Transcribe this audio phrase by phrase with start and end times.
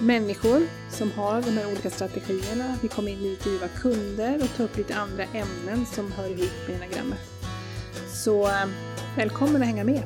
[0.00, 2.76] människor som har de här olika strategierna.
[2.82, 7.18] Vi kommer intervjua kunder och ta upp lite andra ämnen som hör ihop med enagrammet.
[8.24, 8.66] Så eh,
[9.16, 10.02] välkommen att hänga med!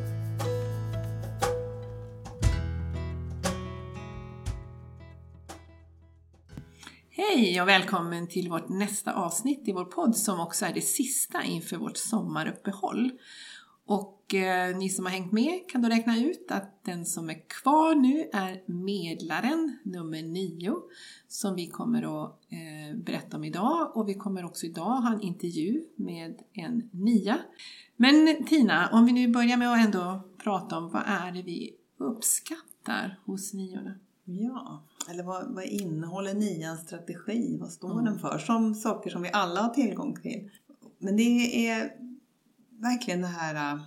[7.11, 11.43] Hej och välkommen till vårt nästa avsnitt i vår podd som också är det sista
[11.43, 13.11] inför vårt sommaruppehåll.
[13.87, 17.49] Och eh, ni som har hängt med kan då räkna ut att den som är
[17.49, 20.75] kvar nu är Medlaren nummer 9
[21.29, 25.21] som vi kommer att eh, berätta om idag och vi kommer också idag ha en
[25.21, 27.39] intervju med en nia.
[27.97, 31.75] Men Tina, om vi nu börjar med att ändå prata om vad är det vi
[31.99, 33.95] uppskattar hos niorna?
[34.25, 37.59] Ja, eller vad, vad innehåller nians strategi?
[37.61, 38.05] Vad står mm.
[38.05, 38.39] den för?
[38.39, 40.51] Som saker som vi alla har tillgång till.
[40.99, 41.93] Men det är
[42.71, 43.81] verkligen den här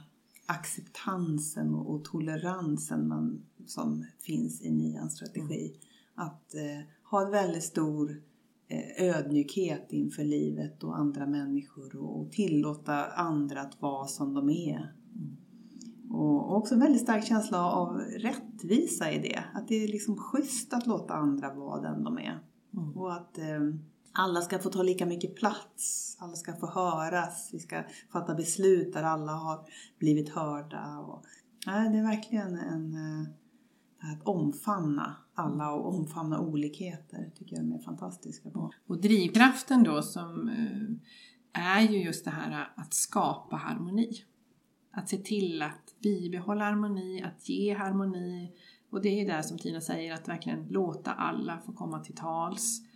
[0.47, 5.65] acceptansen och toleransen man, som finns i nians strategi.
[5.65, 6.27] Mm.
[6.27, 8.21] Att eh, ha en väldigt stor
[8.67, 14.49] eh, ödmjukhet inför livet och andra människor och, och tillåta andra att vara som de
[14.49, 14.93] är.
[15.15, 15.37] Mm.
[16.11, 19.43] Och också en väldigt stark känsla av rättvisa i det.
[19.53, 22.39] Att det är liksom schysst att låta andra vara den de är.
[22.73, 22.97] Mm.
[22.97, 23.61] Och att eh,
[24.17, 28.93] alla ska få ta lika mycket plats, alla ska få höras, vi ska fatta beslut
[28.93, 29.65] där alla har
[29.99, 30.97] blivit hörda.
[30.97, 31.23] Och,
[31.67, 37.79] nej, det är verkligen en, eh, att omfamna alla och omfamna olikheter tycker jag är
[37.79, 38.71] fantastiska på.
[38.87, 44.11] Och drivkraften då som eh, är ju just det här att skapa harmoni.
[44.91, 48.51] Att se till att bibehålla harmoni, att ge harmoni.
[48.89, 52.86] Och det är det som Tina säger, att verkligen låta alla få komma till tals.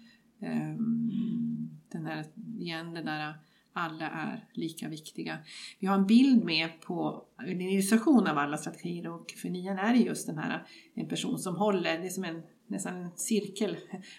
[0.42, 2.26] Ehm, den där,
[2.60, 3.34] igen, det där
[3.74, 5.38] alla är lika viktiga.
[5.80, 9.94] Vi har en bild med på en illustration av alla strategier och för nian är
[9.94, 13.78] det just den här en person som håller, det är som en nästan en cirkel.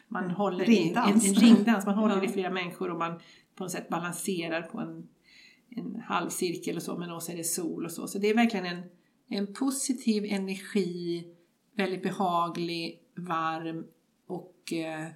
[0.08, 1.24] Man håller ringdans.
[1.24, 3.20] En, en, ringdans, man håller i flera människor och man
[3.54, 5.08] på något sätt balanserar på en,
[5.68, 8.06] en halvcirkel och så, men också är det sol och så.
[8.06, 8.82] Så det är verkligen en,
[9.28, 11.24] en positiv energi,
[11.76, 13.84] väldigt behaglig, varm
[14.26, 15.08] och eh,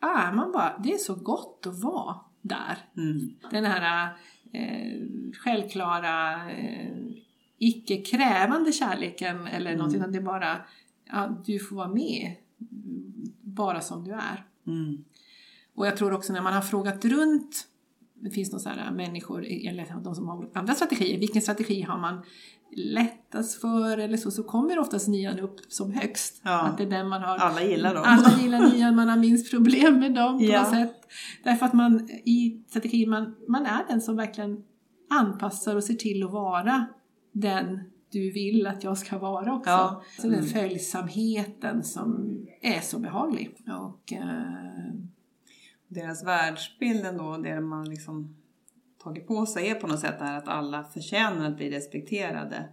[0.00, 2.78] är man bara, det är så gott att vara där.
[2.96, 3.34] Mm.
[3.50, 4.16] Den här
[4.52, 5.00] eh,
[5.44, 6.96] självklara, eh,
[7.58, 9.78] icke krävande kärleken eller mm.
[9.78, 10.56] någonting, utan det är bara,
[11.04, 12.36] ja, du får vara med
[13.40, 14.44] bara som du är.
[14.66, 15.04] Mm.
[15.74, 17.68] Och jag tror också när man har frågat runt
[18.26, 22.22] det finns några här människor, eller de som har andra strategier, vilken strategi har man
[22.76, 26.40] lättast för eller så, så kommer oftast nian upp som högst.
[26.44, 26.60] Ja.
[26.60, 28.02] Att det är den man har, alla gillar dem.
[28.06, 30.60] Alla gillar nian, man har minst problem med dem på ja.
[30.60, 30.94] något sätt.
[31.44, 34.62] Därför att man i strategin, man, man är den som verkligen
[35.10, 36.86] anpassar och ser till att vara
[37.32, 37.80] den
[38.12, 39.70] du vill att jag ska vara också.
[39.70, 40.02] Ja.
[40.16, 40.46] Så den mm.
[40.46, 43.56] följsamheten som är så behaglig.
[43.80, 44.94] Och, eh...
[45.88, 48.36] Deras världsbild ändå, det man liksom
[49.04, 52.68] tagit på sig är på något sätt att alla förtjänar att bli respekterade.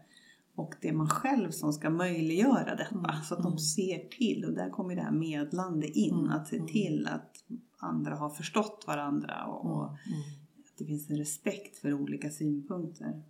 [0.56, 3.24] Och det är man själv som ska möjliggöra detta mm.
[3.24, 3.57] så att de mm.
[3.57, 4.45] ser till.
[4.45, 6.19] Och där kommer det här medlande in.
[6.19, 6.31] Mm.
[6.31, 6.68] Att se mm.
[6.68, 7.31] till att
[7.77, 10.43] andra har förstått varandra och, och mm.
[10.77, 13.21] Det finns en respekt för olika synpunkter.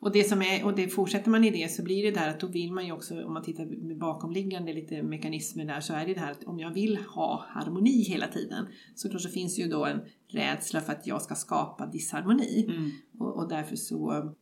[0.00, 2.40] Och, det som är, och det fortsätter man i det så blir det där att
[2.40, 6.06] då vill man ju också, om man tittar med bakomliggande lite mekanismer där, så är
[6.06, 9.58] det det här att om jag vill ha harmoni hela tiden så klart så finns
[9.58, 12.64] ju då en rädsla för att jag ska skapa disharmoni.
[12.68, 12.90] Mm.
[13.18, 14.34] Och, och, därför så,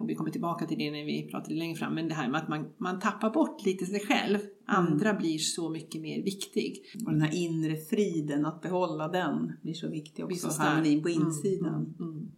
[0.00, 2.40] och vi kommer tillbaka till det när vi pratar längre fram, men det här med
[2.40, 4.38] att man, man tappar bort lite sig själv.
[4.66, 5.22] Andra mm.
[5.22, 6.82] blir så mycket mer viktig.
[7.06, 10.50] Och den här inre friden, att behålla den, blir så viktig också.
[10.50, 11.94] Så harmonin på mm, insidan.
[11.98, 12.30] Mm, mm,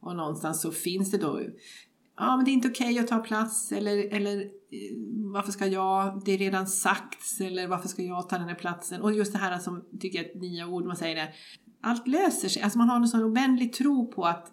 [0.00, 1.40] och någonstans så finns det då
[2.16, 4.48] ja men det är inte okej okay att ta plats eller, eller eh,
[5.32, 9.00] varför ska jag, det är redan sagts eller varför ska jag ta den här platsen?
[9.00, 11.32] Och just det här som tycker jag är nya ord, man säger det,
[11.80, 12.62] allt löser sig.
[12.62, 14.52] Alltså man har en sån oändlig tro på att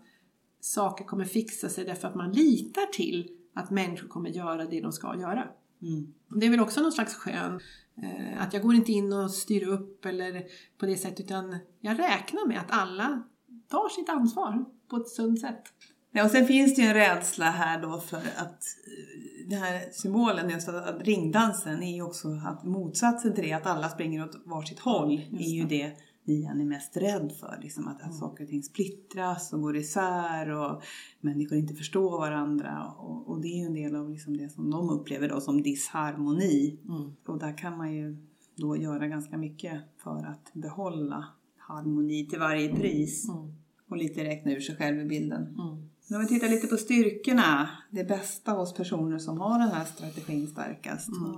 [0.61, 4.91] saker kommer fixa sig därför att man litar till att människor kommer göra det de
[4.91, 5.47] ska göra.
[5.81, 6.13] Mm.
[6.27, 7.59] Det är väl också någon slags skön,
[7.97, 10.43] eh, att jag går inte in och styr upp eller
[10.77, 13.23] på det sättet utan jag räknar med att alla
[13.69, 15.63] tar sitt ansvar på ett sunt sätt.
[16.11, 19.91] Ja, och sen finns det ju en rädsla här då för att eh, den här
[19.91, 24.41] symbolen, just att, ringdansen är ju också att motsatsen till det, att alla springer åt
[24.45, 25.97] varsitt håll, är ju det
[26.29, 27.59] nian är mest rädd för.
[27.61, 28.17] Liksom att, att Mm.
[28.17, 30.83] saker och ting splittras och går isär och
[31.21, 32.93] människor inte förstår varandra.
[32.97, 35.61] Och, och det är ju en del av liksom det som de upplever då som
[35.61, 36.79] disharmoni.
[36.87, 37.11] Mm.
[37.27, 38.17] Och där kan man ju
[38.55, 41.25] då göra ganska mycket för att behålla
[41.57, 43.29] harmoni till varje pris.
[43.29, 43.53] Mm.
[43.89, 45.41] Och lite räkna ur sig själv i bilden.
[45.41, 45.89] Mm.
[46.07, 49.85] Men om vi tittar lite på styrkorna, det bästa hos personer som har den här
[49.85, 51.09] strategin starkast.
[51.09, 51.35] Mm.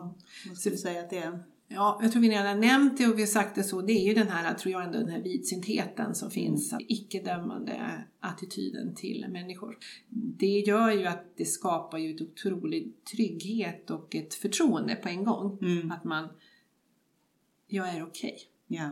[0.47, 1.43] Vad skulle du säga att det är?
[1.73, 3.81] Ja, jag tror vi redan nämnt det och vi har sagt det så.
[3.81, 6.73] Det är ju den här, tror jag ändå, den här vidsyntheten som finns.
[6.87, 9.77] Icke-dömande attityden till människor.
[10.09, 15.23] Det gör ju att det skapar ju ett otrolig trygghet och ett förtroende på en
[15.23, 15.57] gång.
[15.61, 15.91] Mm.
[15.91, 16.29] Att man,
[17.67, 18.37] jag är okej.
[18.67, 18.89] Ja.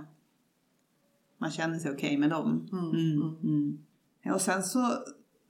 [1.38, 2.70] Man känner sig okej med dem.
[2.72, 3.22] Mm, Mm.
[3.22, 3.36] mm.
[3.44, 3.80] Mm.
[4.22, 4.94] Ja, och sen så,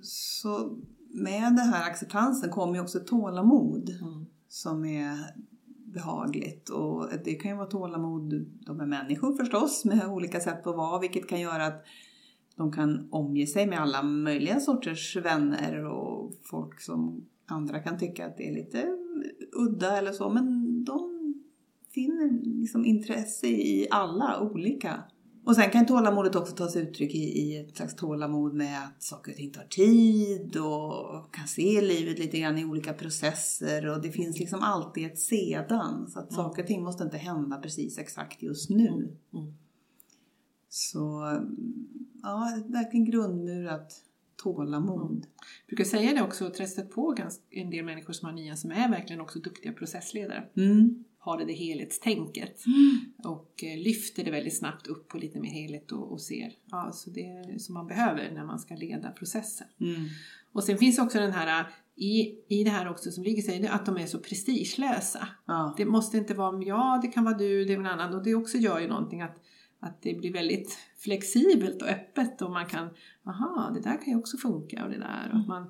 [0.01, 0.77] så
[1.11, 4.25] med den här acceptansen kommer ju också tålamod Mm.
[4.47, 5.17] som är
[5.93, 6.69] behagligt.
[6.69, 10.99] Och det kan ju vara tålamod, de är människor förstås, med olika sätt att vara,
[10.99, 11.85] vilket kan göra att
[12.55, 18.27] de kan omge sig med alla möjliga sorters vänner och folk som andra kan tycka
[18.27, 18.97] att det är lite
[19.51, 21.33] udda eller så, men de
[21.93, 25.03] finner liksom intresse i alla olika.
[25.49, 29.03] Och sen kan tålamodet också ta sig uttryck i, i ett slags tålamod med att
[29.03, 34.01] saker och ting tar tid och kan se livet lite grann i olika processer och
[34.01, 36.07] det finns liksom alltid ett sedan.
[36.09, 36.35] Så att Mm.
[36.43, 39.17] saker och ting måste inte hända precis exakt just nu.
[39.33, 39.53] Mm.
[40.69, 40.99] Så
[42.23, 43.93] ja, verkligen grundmurat
[44.43, 45.25] tålamod.
[45.65, 48.71] Jag brukar säga det också, trästat på ganska, en del människor som har nian som
[48.71, 50.43] är verkligen också duktiga processledare.
[50.57, 51.03] Mm.
[51.29, 52.63] Har det, det helhetstänket.
[53.23, 56.51] Och eh, lyfter det väldigt snabbt upp på lite mer helhet och, och ser.
[56.71, 59.67] Ja, så det är som man behöver när man ska leda processen.
[59.79, 60.05] Mm.
[60.51, 63.85] Och sen finns också den här, i, i det här också som ligger är att
[63.85, 65.27] de är så prestigelösa.
[65.45, 65.73] Ja.
[65.77, 68.13] Det måste inte vara, ja det kan vara du, det är någon annan.
[68.13, 69.37] Och det också gör ju någonting att,
[69.79, 72.89] att det blir väldigt flexibelt och öppet och man kan,
[73.25, 75.29] aha det där kan ju också funka och det där.
[75.33, 75.67] Och att man,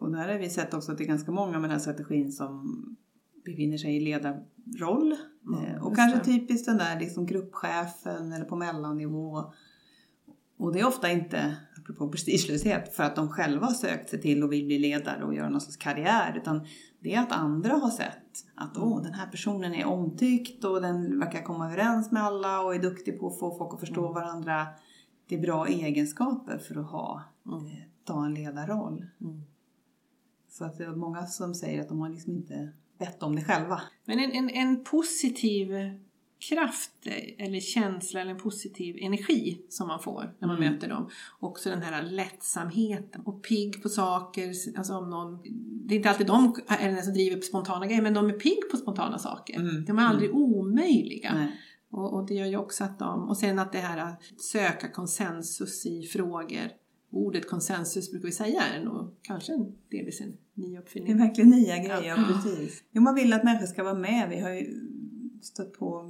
[0.00, 2.32] Och där har vi sett också att det är ganska många med den här strategin
[2.32, 2.96] som
[3.44, 5.16] befinner sig i ledarroll.
[5.46, 6.24] Mm, och kanske det.
[6.24, 9.52] typiskt den där liksom gruppchefen eller på mellannivå.
[10.56, 14.42] Och det är ofta inte, apropå prestigelöshet, för att de själva har sökt sig till
[14.42, 16.36] och vill bli ledare och göra någon sorts karriär.
[16.36, 16.66] Utan
[17.00, 21.18] det är att andra har sett att åh, den här personen är omtyckt och den
[21.18, 24.14] verkar komma överens med alla och är duktig på att få folk att förstå Mm.
[24.14, 24.66] varandra.
[25.28, 27.66] Det är bra egenskaper för att ha, Mm.
[27.66, 27.72] eh,
[28.04, 29.06] ta en ledarroll.
[29.20, 29.42] mm.
[30.48, 32.72] Så att det är många som säger att de har liksom inte
[33.04, 33.82] bett om det själva.
[34.04, 35.68] Men en, en, en positiv
[36.48, 37.06] kraft
[37.38, 40.72] eller känsla eller en positiv energi som man får när man Mm.
[40.72, 41.10] möter dem.
[41.40, 44.52] Också den här lättsamheten och pigg på saker.
[44.76, 45.38] Alltså om någon,
[45.86, 48.70] det är inte alltid de är som driver på spontana grejer men de är pigg
[48.70, 49.60] på spontana saker.
[49.60, 49.84] Mm.
[49.84, 51.34] De är aldrig omöjliga.
[51.34, 51.60] Nej.
[51.90, 54.88] Och, och det gör ju också att de, och sen att det här att söka
[54.88, 56.81] konsensus i frågor.
[57.14, 61.18] Ordet konsensus brukar vi säga är nog kanske en delvis en ny Det är uppfinning.
[61.18, 62.24] verkligen nya grejer, Ja.
[62.28, 62.84] precis.
[62.90, 64.28] Jo, man vill att människor ska vara med.
[64.30, 64.88] Vi har ju
[65.42, 66.04] stött på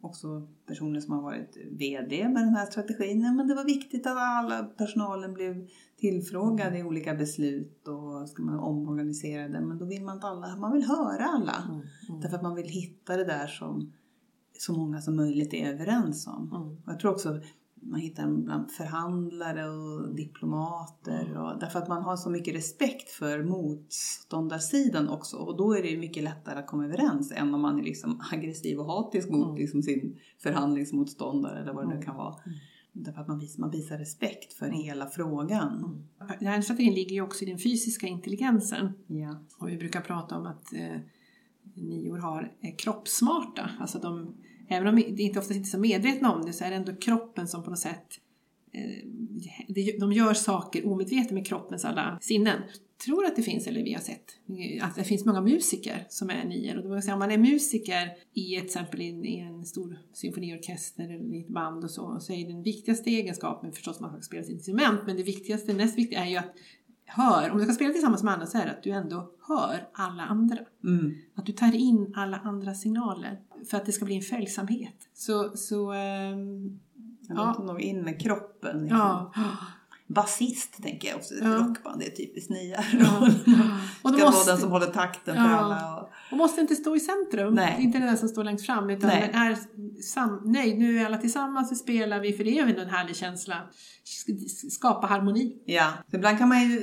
[0.00, 3.36] också personer som har varit VD med den här strategin.
[3.36, 5.68] Men det var viktigt att alla personalen blev
[6.00, 9.60] tillfrågade i olika beslut och ska man omorganisera det.
[9.60, 11.62] Men då vill man inte alla, man vill höra alla.
[11.68, 13.92] Mm, mm, Därför att man vill hitta det där som
[14.58, 16.52] så många som möjligt är överens om.
[16.54, 16.76] mm.
[16.86, 17.40] Jag tror också
[17.90, 21.38] man hittar den bland förhandlare och diplomater.
[21.38, 25.36] Och, därför att man har så mycket respekt för motståndarsidan också.
[25.36, 28.22] Och då är det ju mycket lättare att komma överens än om man är liksom
[28.32, 29.56] aggressiv och hatisk mot Mm.
[29.56, 32.06] liksom sin förhandlingsmotståndare eller vad det nu Mm.
[32.06, 32.34] kan vara.
[32.46, 32.58] Mm.
[32.92, 36.04] Därför att man visar, man visar respekt för hela frågan.
[36.38, 38.92] Den här strategin ligger ju också i den fysiska intelligensen.
[39.06, 39.36] Ja.
[39.58, 41.00] Och vi brukar prata om att eh,
[41.74, 43.70] nior har är kroppssmarta.
[43.80, 44.34] Alltså de,
[44.68, 46.96] även om det inte oftast inte är så medvetna om det så är det ändå
[46.96, 48.20] kroppen som på något sätt
[48.72, 52.62] eh, de gör saker omedvetet med kroppens alla sinnen.
[53.04, 54.24] tror att det finns, eller vi har sett,
[54.82, 56.76] att det finns många musiker som är nior.
[56.76, 61.34] Och då säga, om man är musiker i ett, exempel i en, stor symfoniorkester eller
[61.34, 64.42] i ett band och så, så är den viktigaste egenskapen förstås att man ska spela
[64.42, 66.54] sitt instrument, men det viktigaste, näst viktiga är ju att
[67.06, 69.88] hör, om du ska spela tillsammans med andra så är det att du ändå hör
[69.92, 70.58] alla andra.
[70.84, 71.14] Mm.
[71.34, 74.96] Att du tar in alla andra signaler för att det ska bli en följsamhet.
[75.14, 75.94] Så, så
[77.28, 77.46] Jag Ja.
[77.48, 78.80] låter nog in med kroppen.
[78.80, 78.98] Liksom.
[78.98, 79.32] Ja.
[80.08, 81.34] Basist tänker jag också.
[81.34, 81.48] Ja.
[81.48, 82.84] Rockband det är typiskt nya.
[83.00, 83.28] Ja.
[84.02, 85.56] Och Ska då vara måste, den som håller takten för Ja.
[85.56, 85.96] alla.
[86.00, 87.54] Och, och måste inte stå i centrum.
[87.54, 87.76] Nej.
[87.80, 88.90] Inte den som står längst fram.
[88.90, 89.30] Utan Nej.
[89.32, 89.56] den är
[90.02, 92.32] sam, nej, nu är alla tillsammans, så spelar vi.
[92.32, 93.56] För det är ju en härlig känsla.
[94.70, 95.62] Skapa harmoni.
[95.64, 95.92] ja.
[96.10, 96.80] Så ibland kan man ju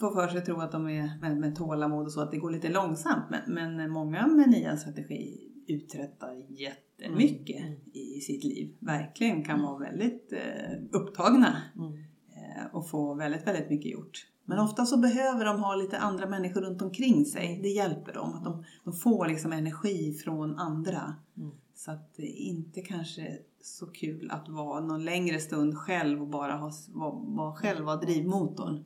[0.00, 2.36] få för sig att tro att de är med, med tålamod och så, att det
[2.38, 3.24] går lite långsamt.
[3.30, 7.78] Men, men många med nya strategi uträttar jättemycket Mm.
[7.92, 8.76] i sitt liv.
[8.78, 11.62] Verkligen kan vara väldigt eh, upptagna.
[11.76, 11.92] Mm.
[12.28, 14.26] eh, och få väldigt, väldigt mycket gjort.
[14.44, 17.60] Men ofta så behöver de ha lite andra människor runt omkring sig.
[17.62, 18.34] Det hjälper dem.
[18.34, 21.14] Att de, de får liksom energi från andra.
[21.36, 21.50] Mm.
[21.74, 26.56] Så att det inte kanske så kul att vara någon längre stund själv och bara
[26.56, 28.84] ha, vara, vara själv, vara drivmotorn.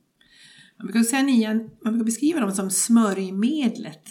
[0.77, 4.03] Man brukar säga nian, man brukar beskriva dem som smörjmedlet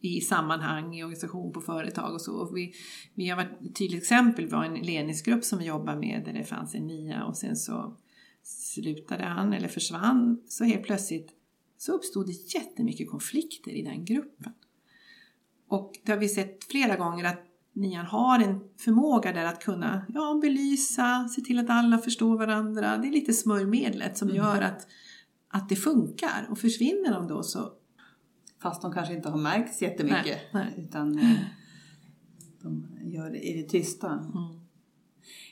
[0.00, 2.34] i sammanhang, i organisation, på företag och så.
[2.36, 2.72] Och vi,
[3.14, 6.32] vi har varit ett tydligt exempel, vi har en ledningsgrupp som vi jobbar med där
[6.32, 7.96] det fanns en nia och sen så
[8.42, 11.32] slutade han eller försvann så helt plötsligt
[11.78, 14.52] så uppstod det jättemycket konflikter i den gruppen.
[15.68, 20.06] Och det har vi sett flera gånger att nian har en förmåga där att kunna
[20.14, 22.96] ja, belysa, se till att alla förstår varandra.
[22.96, 24.36] Det är lite smörjmedlet som Mm.
[24.36, 24.86] gör att,
[25.48, 26.46] att det funkar.
[26.50, 27.72] Och försvinner de då så
[28.66, 30.38] Fast de kanske inte har märkts jättemycket.
[30.52, 30.84] Nej, nej.
[30.84, 31.36] Utan eh,
[32.62, 34.08] de gör det i det tysta.
[34.08, 34.60] mm,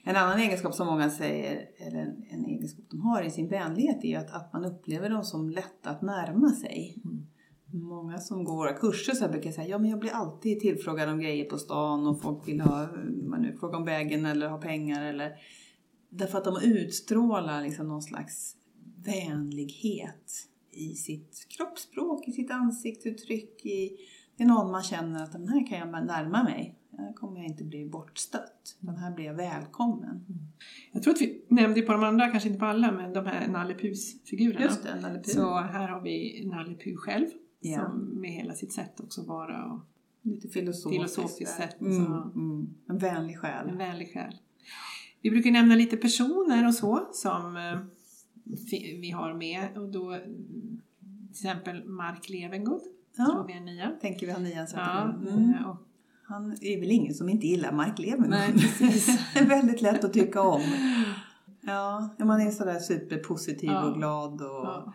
[0.05, 4.05] En annan egenskap som många säger, eller en, en egenskap de har i sin vänlighet,
[4.05, 7.03] är att, att man upplever dem som lätta att närma sig.
[7.05, 7.27] Mm.
[7.73, 11.21] Många som går våra kurser så brukar säga, ja men jag blir alltid tillfrågad om
[11.21, 12.89] grejer på stan och folk vill ha,
[13.29, 15.33] man nu frågar om vägen eller ha pengar eller
[16.11, 18.57] Därför att de utstrålar liksom någon slags
[19.05, 23.67] vänlighet i sitt kroppsspråk, i sitt ansiktsuttryck.
[23.67, 23.97] I,
[24.37, 26.79] det är någon man känner att den här kan jag närma mig.
[26.99, 28.77] Här kommer jag inte bli bortstött.
[28.81, 30.25] Den här blir jag välkommen.
[30.93, 33.49] Jag tror att vi nämnde på de andra, kanske inte på alla, men de här
[33.49, 34.61] Nalle Puhs-figurerna.
[34.61, 35.25] Just det, Nalle.
[35.25, 37.27] Så här har vi Nalle Puh själv,
[37.61, 37.77] Ja.
[37.85, 39.81] som med hela sitt sätt också vara och
[40.23, 41.15] Lite filosofiskt.
[41.17, 41.81] filosofiskt sätt.
[41.81, 42.13] Mm, Så.
[42.35, 42.75] mm.
[42.89, 43.69] En vänlig själ.
[43.69, 44.35] En vänlig själ.
[45.23, 47.79] Vi brukar nämna lite personer och så som eh,
[49.01, 49.79] vi har med.
[49.79, 52.81] Och då, till exempel Mark Levengood,
[53.17, 53.91] tror Ja, vi är nia.
[54.01, 54.81] tänker vi har nian Ja,
[55.23, 55.29] ja.
[55.31, 55.55] mm.
[55.55, 55.77] eh, och,
[56.27, 58.31] Han är väl ingen som inte gillar Mark Levengood.
[58.31, 59.21] Nej, precis.
[59.35, 60.63] väldigt lätt att tycka om.
[61.61, 63.85] Ja, man är sådär superpositiv Ja.
[63.85, 64.95] och glad och, ja.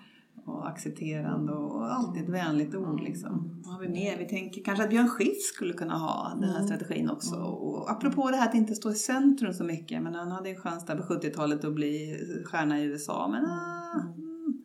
[0.49, 3.61] Och accepterande och alltid ett vänligt ord liksom.
[3.65, 4.17] Vad har vi mer?
[4.17, 6.67] Vi tänker kanske att Björn Skifs skulle kunna ha den här Mm.
[6.67, 7.35] strategin också.
[7.35, 10.01] Och apropå det här att inte stå i centrum så mycket.
[10.03, 13.27] Men han hade en chans där på 70-talet att bli stjärna i USA.
[13.27, 14.61] Men ah, mm,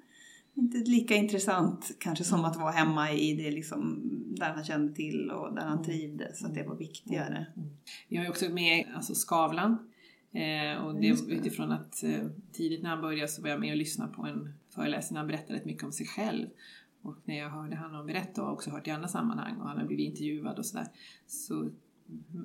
[0.54, 4.00] inte lika intressant kanske som att vara hemma i det liksom,
[4.36, 5.84] där han kände till och där han Mm.
[5.84, 6.38] trivdes.
[6.40, 7.46] Så att det var viktigare.
[8.08, 9.76] Vi har ju också med alltså Skavlan.
[10.32, 11.08] Eh, och det.
[11.28, 14.54] utifrån att eh, tidigt när han började så var jag med och lyssnade på en
[14.74, 16.48] föreläsning när han berättade rätt mycket om sig själv.
[17.02, 19.84] Och när jag hörde honom berätta och också hört i andra sammanhang och han har
[19.86, 20.86] blivit intervjuad och sådär
[21.26, 21.70] så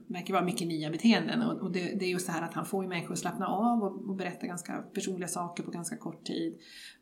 [0.08, 2.84] märker vara mycket nya beteenden och, det, det är just det här att han får
[2.84, 6.58] ju människor att slappna av och, och berätta ganska personliga saker på ganska kort tid.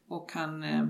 [0.07, 0.87] Och han eh,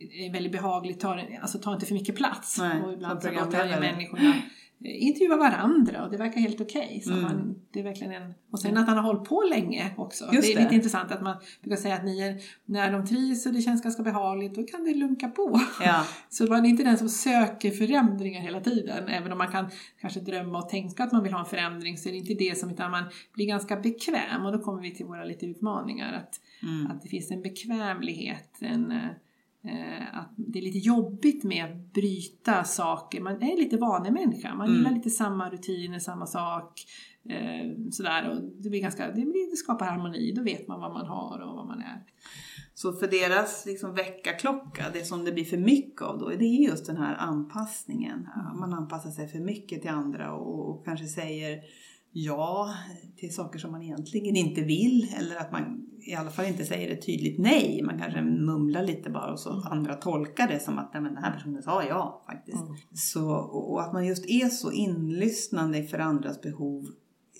[0.00, 2.58] är väldigt behaglig, tar, alltså tar inte för mycket plats.
[2.58, 4.34] Nej, och ibland så låter han ju människorna
[4.84, 7.02] intervjua varandra och det verkar helt okej.
[7.04, 7.22] Så Mm.
[7.22, 10.24] man, det är verkligen en, och sen att han har hållit på länge också.
[10.32, 10.62] Just det är det.
[10.62, 13.82] lite intressant att man brukar säga att ni är, när de trivs och det känns
[13.82, 15.60] ganska behagligt, då kan det lunka på.
[15.80, 19.08] Ja, Så man är inte den som söker förändringar hela tiden.
[19.08, 19.70] Även om man kan
[20.00, 22.58] kanske drömma och tänka att man vill ha en förändring så är det inte det
[22.58, 24.44] som, utan man blir ganska bekväm.
[24.44, 26.12] Och då kommer vi till våra lite utmaningar.
[26.12, 26.90] Att, mm.
[26.90, 28.98] att det finns en bekvämlighet, en, eh,
[30.12, 33.20] att det är lite jobbigt med att bryta saker.
[33.20, 34.78] Man är lite vanemänniska, man Mm.
[34.78, 36.84] gillar lite samma rutiner, samma sak.
[37.28, 38.30] Eh, sådär.
[38.30, 41.38] Och det, blir ganska, det, blir, det skapar harmoni, då vet man vad man har
[41.38, 42.04] och vad man är.
[42.74, 46.68] Så för deras liksom väckarklocka, det som det blir för mycket av då, det är
[46.68, 48.28] just den här anpassningen.
[48.60, 51.60] Man anpassar sig för mycket till andra och, och kanske säger
[52.12, 52.74] ja
[53.16, 55.14] till saker som man egentligen inte vill.
[55.18, 57.82] Eller att man i alla fall inte säger ett tydligt nej.
[57.82, 61.24] Man kanske mumlar lite bara och så andra tolkar det som att Nej, men den
[61.24, 62.62] här personen sa ja faktiskt.
[62.62, 62.76] Mm.
[62.92, 66.86] Så, och och att man just är så inlyssnande för andras behov.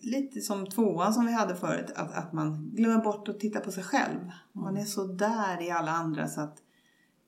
[0.02, 3.72] Lite som tvåan som vi hade förut, att, att man glömmer bort att titta på
[3.72, 4.18] sig själv.
[4.52, 6.58] Man är så där i alla andra så att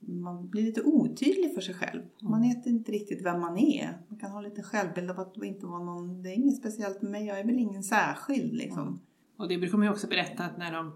[0.07, 2.01] man blir lite otydlig för sig själv.
[2.21, 3.97] Man vet inte riktigt vem man är.
[4.07, 7.11] Man kan ha lite självbild av att inte vara någon, det är inget speciellt med
[7.11, 8.99] mig, jag är väl ingen särskild liksom.
[9.37, 10.91] Och det brukar man ju också berätta att när de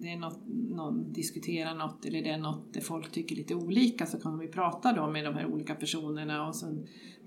[0.00, 4.06] det är något, någon diskuterar något eller det är något där folk tycker lite olika
[4.06, 6.66] så kan vi prata då med de här olika personerna och så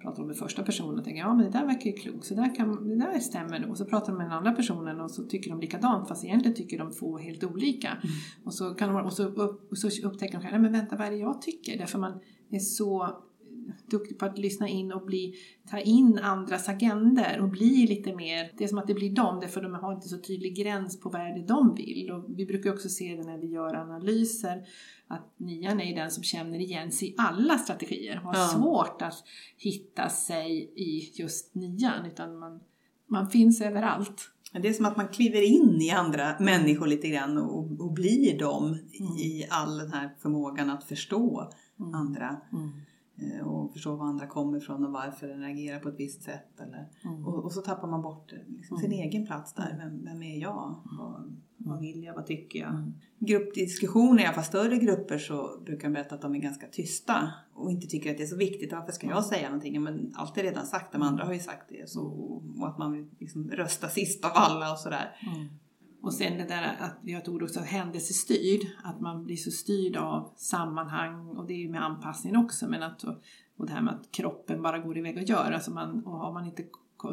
[0.02, 2.36] pratar de med första personen och tänker ja men det där verkar ju klokt, så
[2.36, 3.70] där kan, det där stämmer nog.
[3.70, 6.56] Och så pratar de med den andra personen och så tycker de likadant fast egentligen
[6.56, 7.88] tycker de två helt olika.
[7.88, 8.16] Mm.
[8.44, 11.12] Och, så kan de, och, så och så upptäcker de själva, men vänta vad är
[11.12, 11.78] det jag tycker?
[11.78, 13.24] Därför man är så
[13.86, 15.36] duktig på att lyssna in och bli,
[15.72, 19.40] ta in andras agender och bli lite mer, det är som att det blir dem,
[19.40, 22.12] därför de har inte så tydlig gräns på vad är det de vill.
[22.12, 24.68] Och vi brukar också se det när vi gör analyser,
[25.08, 28.48] att nian är den som känner igen sig i alla strategier, har ja.
[28.48, 29.24] svårt att
[29.58, 32.60] hitta sig i just nian, utan man,
[33.08, 34.30] man finns överallt.
[34.62, 38.40] Det är som att man kliver in i andra människor lite grann och, och blir
[38.40, 39.18] dem mm.
[39.18, 41.94] i all den här förmågan att förstå mm.
[41.94, 42.42] andra.
[42.54, 42.72] Mm.
[43.16, 46.60] Eh, och förstå var andra kommer ifrån och varför den reagerar på ett visst sätt.
[46.60, 47.26] Eller, mm.
[47.26, 49.08] och, och, så tappar man bort liksom, sin mm.
[49.08, 49.76] egen plats där.
[49.78, 50.82] Vem, vem är jag?
[50.98, 52.14] Vad, vad vill jag?
[52.14, 52.70] Vad tycker jag?
[52.70, 52.94] Mm.
[53.20, 57.32] Gruppdiskussioner, i alla fall större grupper, så brukar de berätta att de är ganska tysta
[57.54, 58.72] och inte tycker att det är så viktigt.
[58.72, 59.84] Varför ska jag säga någonting?
[59.84, 61.90] Men allt är redan sagt, de andra har ju sagt det.
[61.90, 62.02] Så,
[62.60, 65.16] och att man vill liksom rösta sist av alla och sådär.
[65.36, 65.48] Mm.
[66.04, 69.52] Och sen det där att vi har ett ord också, händelsestyrd, att man blir så
[69.52, 73.04] styrd av sammanhang och det är ju med anpassning också, men att,
[73.58, 76.34] och det här med att kroppen bara går iväg och gör, alltså man, och har
[76.34, 76.64] man inte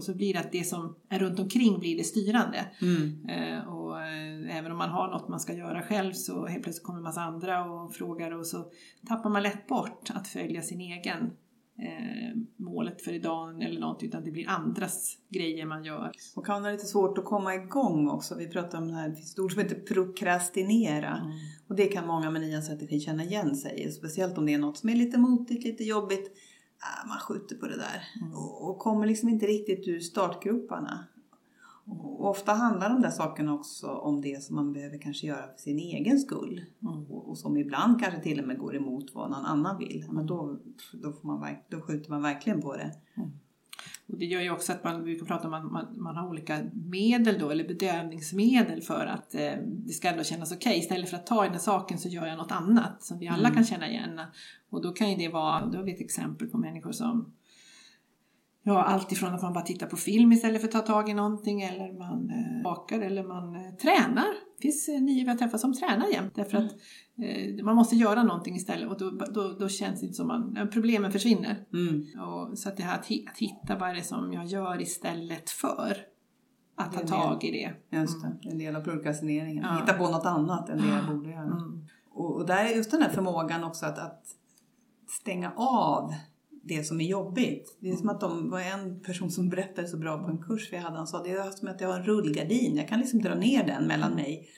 [0.01, 2.67] så blir det att det som är runt omkring blir det styrande.
[2.83, 3.29] Mm.
[3.29, 6.87] Eh, och eh, även om man har något man ska göra själv så helt plötsligt
[6.87, 8.65] kommer en massa andra och frågar och så
[9.09, 11.31] tappar man lätt bort att följa sin egen
[11.83, 16.13] eh, målet för idag eller något utan det blir andras grejer man gör.
[16.35, 18.35] Och kan ha lite svårt att komma igång också.
[18.35, 21.17] Vi pratar om det här, det finns ett ord som heter prokrastinera.
[21.17, 21.33] Mm.
[21.69, 23.93] Och det kan många med nya strategi känna igen sig i.
[23.93, 26.33] Speciellt om det är något som är lite motigt, lite jobbigt.
[26.81, 28.35] Ah, man skjuter på det där mm.
[28.35, 31.05] och, och kommer liksom inte riktigt ur startgroparna.
[31.91, 35.59] Och ofta handlar de där sakerna också om det som man behöver kanske göra för
[35.59, 36.65] sin egen skull.
[36.83, 36.95] Mm.
[36.95, 40.07] Och, och, som ibland kanske till och med går emot vad någon annan vill.
[40.11, 40.59] Men då,
[40.93, 42.93] då, får man, då skjuter man verkligen på det.
[43.17, 43.31] Mm.
[44.07, 46.61] Och det gör ju också att man brukar prata om att man, man, har olika
[46.73, 50.71] medel då, eller bedövningsmedel för att eh, det ska ändå kännas okej.
[50.71, 50.79] Okay.
[50.79, 53.29] Istället för att ta i den här saken så gör jag något annat som vi
[53.29, 53.55] alla mm.
[53.55, 54.21] kan känna igen.
[54.71, 57.33] Och då kan ju det vara, då har vi ett exempel på människor som
[58.63, 61.15] Ja, allt ifrån att man bara tittar på film istället för att ta tag i
[61.15, 64.27] någonting eller man eh, bakar eller man eh, tränar.
[64.57, 66.73] Det finns eh, nio vi har träffat som tränar jämt därför att
[67.23, 70.73] eh, man måste göra någonting istället och då, då, då känns det inte som att
[70.73, 71.67] problemen försvinner.
[71.73, 72.07] Mm.
[72.21, 75.51] Och, så att det här att, att hitta vad är det som jag gör istället
[75.51, 75.97] för
[76.77, 77.99] att ta tag i det.
[77.99, 78.39] Just det, mm.
[78.43, 79.65] en del av prokrastineringen.
[79.65, 79.81] Ja.
[79.81, 81.43] Hitta på något annat än det jag borde göra.
[81.43, 81.87] Mm.
[82.11, 84.23] Och, och där är just den här förmågan också att, att
[85.09, 86.15] stänga av
[86.63, 87.79] det som är jobbigt.
[87.81, 90.73] Det är som att de var en person som berättade så bra på en kurs
[90.73, 90.97] vi hade.
[90.97, 92.77] Han sa det är som att jag har en rullgardin.
[92.77, 94.49] Jag kan liksom dra ner den mellan mig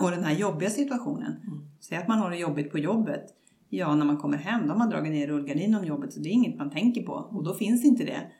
[0.00, 1.32] och den här jobbiga situationen.
[1.32, 1.68] Mm.
[1.80, 3.24] Säg att man har det jobbigt på jobbet.
[3.68, 6.28] Ja, när man kommer hem då har man dragit ner rullgardinen om jobbet så det
[6.28, 8.30] är inget man tänker på och då finns inte det.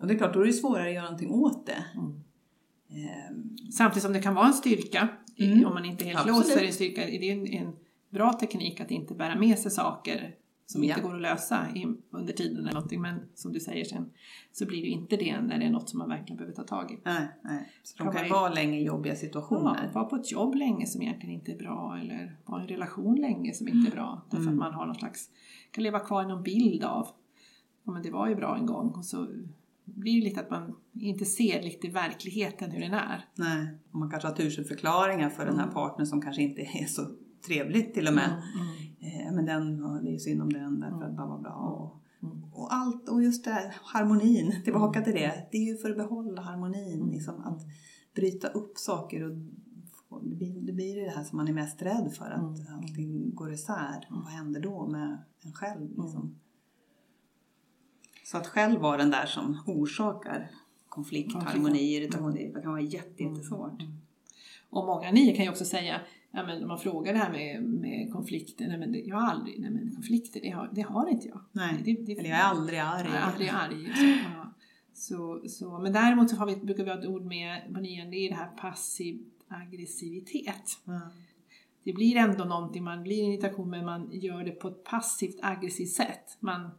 [0.00, 1.84] Och det är klart, då är det svårare att göra någonting åt det.
[1.94, 2.06] Mm.
[2.06, 3.56] Um.
[3.72, 5.66] Samtidigt som det kan vara en styrka, mm.
[5.66, 7.06] om man inte helt är det en styrka.
[7.06, 7.72] Det är en, en
[8.10, 10.34] bra teknik att inte bära med sig saker
[10.66, 11.66] som inte går att lösa
[12.10, 13.00] under tiden eller någonting.
[13.00, 14.10] Men som du säger sen
[14.52, 16.90] så blir det inte det när det är något som man verkligen behöver ta tag
[16.90, 16.98] i.
[17.04, 17.72] Nej, nej.
[17.82, 19.80] Så de kan, kan vara länge i jobbiga situationer.
[19.82, 22.68] Ja, vara på ett jobb länge som egentligen inte är bra eller vara i en
[22.68, 24.22] relation länge som inte är bra.
[24.30, 24.54] Därför mm.
[24.54, 25.30] att man har någon slags,
[25.70, 27.08] kan leva kvar i någon bild av,
[27.84, 29.28] ja men det var ju bra en gång och så
[29.84, 33.24] blir det lite att man inte ser lite verkligheten hur den är.
[33.34, 35.54] Nej, och man kanske har tursenförklaringar för mm.
[35.54, 35.74] den här mm.
[35.74, 37.02] partnern som kanske inte är så
[37.46, 38.28] trevligt till och med.
[38.28, 41.54] Mm, mm eh, men den, det är synd om den därför att bla bla bla.
[41.54, 42.44] Och, mm.
[42.52, 45.48] och allt, och just det här harmonin, tillbaka till det.
[45.50, 47.10] Det är ju för att behålla harmonin, mm.
[47.10, 47.62] liksom att
[48.14, 49.36] bryta upp saker och
[50.22, 52.74] det blir, det blir det här som man är mest rädd för, att mm.
[52.74, 54.06] allting går isär.
[54.10, 55.88] Och vad händer då med en själv?
[55.88, 56.40] Liksom?
[58.24, 60.50] Så att själv vara den där som orsakar
[60.88, 63.82] konflikt, harmoni, irritation, det kan vara jättesvårt.
[64.70, 66.00] Och många ni kan ju också säga
[66.34, 69.60] ja, men man frågar det här med, med konflikter, nej men det, jag har aldrig,
[69.60, 71.40] nej men konflikter det har, det har inte jag.
[71.52, 73.08] Nej, det, det, eller jag är aldrig arg.
[73.08, 73.92] Jag är aldrig arg.
[73.94, 74.54] Så, ja.
[74.92, 78.10] så, så, men däremot så har vi, brukar vi ha ett ord med på nian,
[78.10, 80.78] det är det här passiv aggressivitet.
[80.86, 81.00] Mm.
[81.84, 85.90] Det blir ändå någonting, man blir irritation men man gör det på ett passivt aggressivt
[85.90, 86.36] sätt.
[86.40, 86.70] Man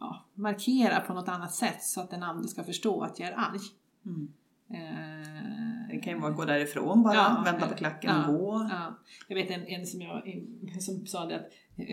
[0.00, 3.34] ja, markerar på något annat sätt så att den andra ska förstå att jag är
[3.36, 3.60] arg.
[4.06, 4.32] Mm.
[4.70, 8.38] Eh, det kan ju vara att gå därifrån bara, ja, vända på klacken ja, och
[8.38, 8.66] gå.
[8.70, 8.98] Ja.
[9.28, 10.22] Jag vet en, en som, jag,
[10.82, 11.50] som sa det att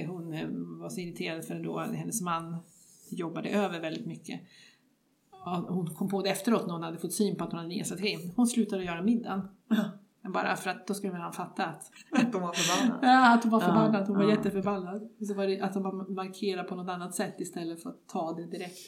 [0.08, 0.48] hon eh,
[0.82, 2.58] var så irriterad för då hennes man
[3.12, 4.42] jobbade över väldigt mycket.
[5.68, 7.84] Hon kom på det efteråt när hon hade fått syn på att hon hade nya
[7.84, 8.34] strategin.
[8.36, 9.42] Hon slutade göra middagen.
[10.34, 11.92] Bara för att då skulle man ha fattat.
[12.12, 13.08] Att de var förbannade.
[13.08, 14.08] Ja, att hon var förbannad.
[14.08, 14.30] Hon var ja.
[14.30, 15.10] jätteförbannad.
[15.28, 18.46] Så var det att de markerar på något annat sätt istället för att ta det
[18.46, 18.80] direkt.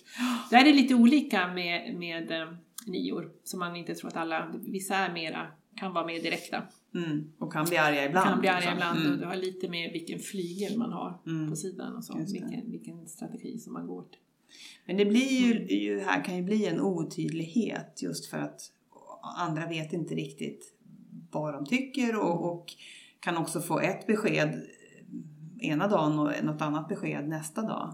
[0.51, 2.47] Där är det lite olika med, med eh,
[2.87, 3.31] nior.
[3.43, 6.63] Som man inte tror att alla, vissa är mera, kan vara mer direkta.
[6.95, 7.31] Mm.
[7.39, 8.29] Och kan bli arga ibland.
[8.29, 8.73] kan bli arga liksom.
[8.73, 9.19] ibland och Mm.
[9.19, 11.49] det har lite med vilken flygel man har Mm.
[11.49, 12.17] på sidan och så.
[12.17, 14.19] Vilken, vilken strategi som man går till.
[14.85, 18.61] Men det blir ju, ju, här kan ju bli en otydlighet just för att
[19.37, 20.73] andra vet inte riktigt
[21.31, 22.65] vad de tycker och, och
[23.19, 24.63] kan också få ett besked
[25.59, 27.93] ena dagen och något annat besked nästa dag.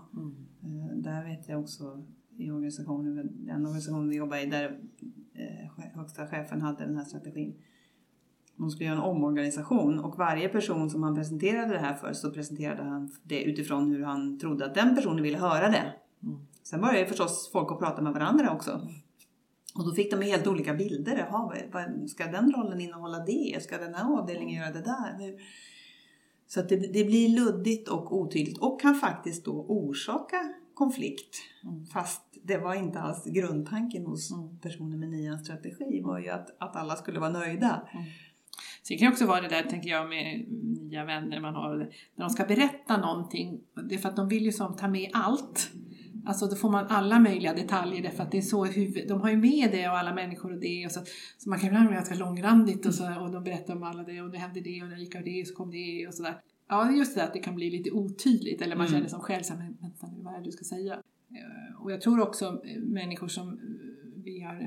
[0.64, 2.06] Eh, Där vet jag också
[2.38, 3.16] i organisationen,
[3.46, 4.80] den organisation vi jobbar i, där
[5.34, 7.56] eh, högsta chefen hade den här strategin.
[8.56, 12.32] De skulle göra en omorganisation och varje person som han presenterade det här för så
[12.32, 15.94] presenterade han det utifrån hur han trodde att den personen ville höra det.
[16.24, 16.40] Mm.
[16.64, 18.88] Sen började ju förstås folk att prata med varandra också.
[19.76, 21.18] Och då fick de helt olika bilder.
[21.18, 23.64] Jaha, vad- ska den rollen innehålla det?
[23.64, 25.34] Ska den här avdelningen göra det där?
[26.48, 31.36] Så det, det blir luddigt och otydligt och kan faktiskt då orsaka konflikt.
[31.64, 31.86] Mm.
[31.86, 34.58] Fast det var inte alls grundtanken hos Mm.
[34.60, 37.82] personer med nians strategi var ju att, att alla skulle vara nöjda.
[38.84, 40.46] Så det kan också vara det där, tänker jag, med
[40.82, 41.78] nya vänner man har.
[42.16, 45.10] När de ska berätta någonting, det är för att de vill ju som ta med
[45.14, 45.72] allt.
[46.26, 49.30] Alltså då får man alla möjliga detaljer därför att det är så huvud, de har
[49.30, 51.02] ju med det och alla människor och det och så,
[51.38, 54.22] så man kan ibland bli ganska långrandigt och, så, och de berättar om alla det
[54.22, 56.36] och det hände det och det gick av det och så kom det och sådär.
[56.68, 58.98] Ja, just det att det kan bli lite otydligt eller man Mm.
[58.98, 60.94] känner som själv så här, men vänta nu, vad är det du ska säga?
[60.94, 63.56] Eh, Och jag tror också eh, människor som eh,
[64.24, 64.58] vi har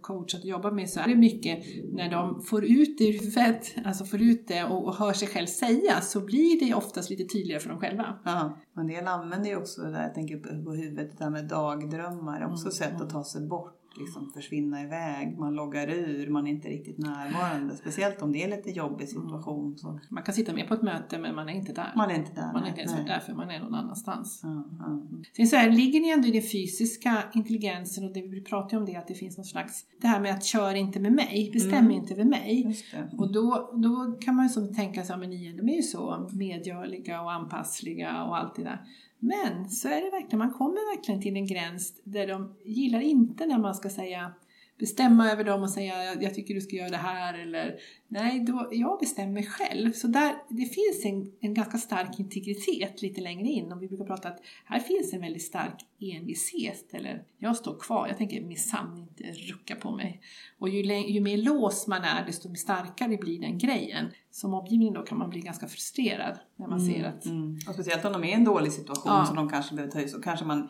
[0.00, 3.74] coachat och jobbat med så är det mycket när de får ut det ur huvudet,
[3.84, 7.24] alltså får ut det och, och hör sig själv säga så blir det oftast lite
[7.24, 8.18] tydligare för dem själva.
[8.24, 11.30] Ja, och en del använder ju också det där, jag tänker på, huvudet, det här
[11.30, 13.02] med dagdrömmar, också Mm, sätt mm.
[13.02, 17.76] att ta sig bort, liksom försvinna iväg, man loggar ur, man är inte riktigt närvarande,
[17.76, 19.78] speciellt om det är lite jobbig situation.
[19.78, 21.92] Så Man kan sitta med på ett möte men man är inte där.
[21.96, 22.52] man är inte där.
[22.52, 23.04] Man är inte ens nej.
[23.06, 24.40] där för man är någon annanstans.
[24.42, 25.02] Ja, ja.
[25.36, 28.84] Sen så här, ligger det ändå i den fysiska intelligensen och det, vi pratar om
[28.86, 31.72] det att det finns någon slags, det här med att kör inte med mig, bestäm
[31.82, 31.90] Mm.
[31.90, 32.76] inte över mig.
[33.18, 37.22] Och då, då kan man ju som tänka sig, men ni är ju så medgörliga
[37.22, 38.80] och anpassliga och allt det där.
[39.24, 43.46] Men så är det verkligen, man kommer verkligen till en gräns där de gillar inte
[43.46, 44.32] när man ska säga
[44.78, 48.40] bestämma över dem och säga jag, jag tycker du ska göra det här eller nej,
[48.40, 49.92] då, jag bestämmer själv.
[49.92, 54.04] Så där, det finns en, en ganska stark integritet lite längre in och vi brukar
[54.04, 58.98] prata att här finns en väldigt stark envishet eller jag står kvar, jag tänker minsann
[58.98, 60.20] inte rucka på mig.
[60.58, 60.82] Och ju,
[61.12, 64.10] ju mer låst man är desto starkare blir den grejen.
[64.30, 67.58] Som omgivning då kan man bli ganska frustrerad när man ser att Mm.
[67.68, 69.26] Och speciellt om de är i en dålig situation Ja.
[69.26, 70.68] som de kanske behöver ta ut så kanske man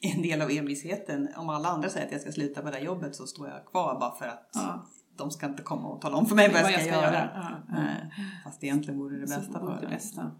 [0.00, 2.84] en del av envisheten, om alla andra säger att jag ska sluta på det här
[2.84, 4.86] jobbet så står jag kvar bara för att Ja.
[5.16, 7.30] de ska inte komma och tala om för mig vad jag ska, göra.
[7.34, 7.82] Ja, ja.
[8.44, 10.20] Fast egentligen vore det Så bästa för det bästa.
[10.20, 10.32] Mm.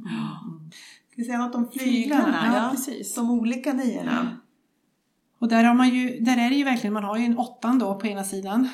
[1.10, 3.14] Ska vi säga något om Flyglarna, ja, precis.
[3.14, 4.36] De olika niorna.
[5.38, 7.78] Och där, har man ju, där är det ju verkligen, man har ju en åttan
[7.78, 8.68] då på ena sidan,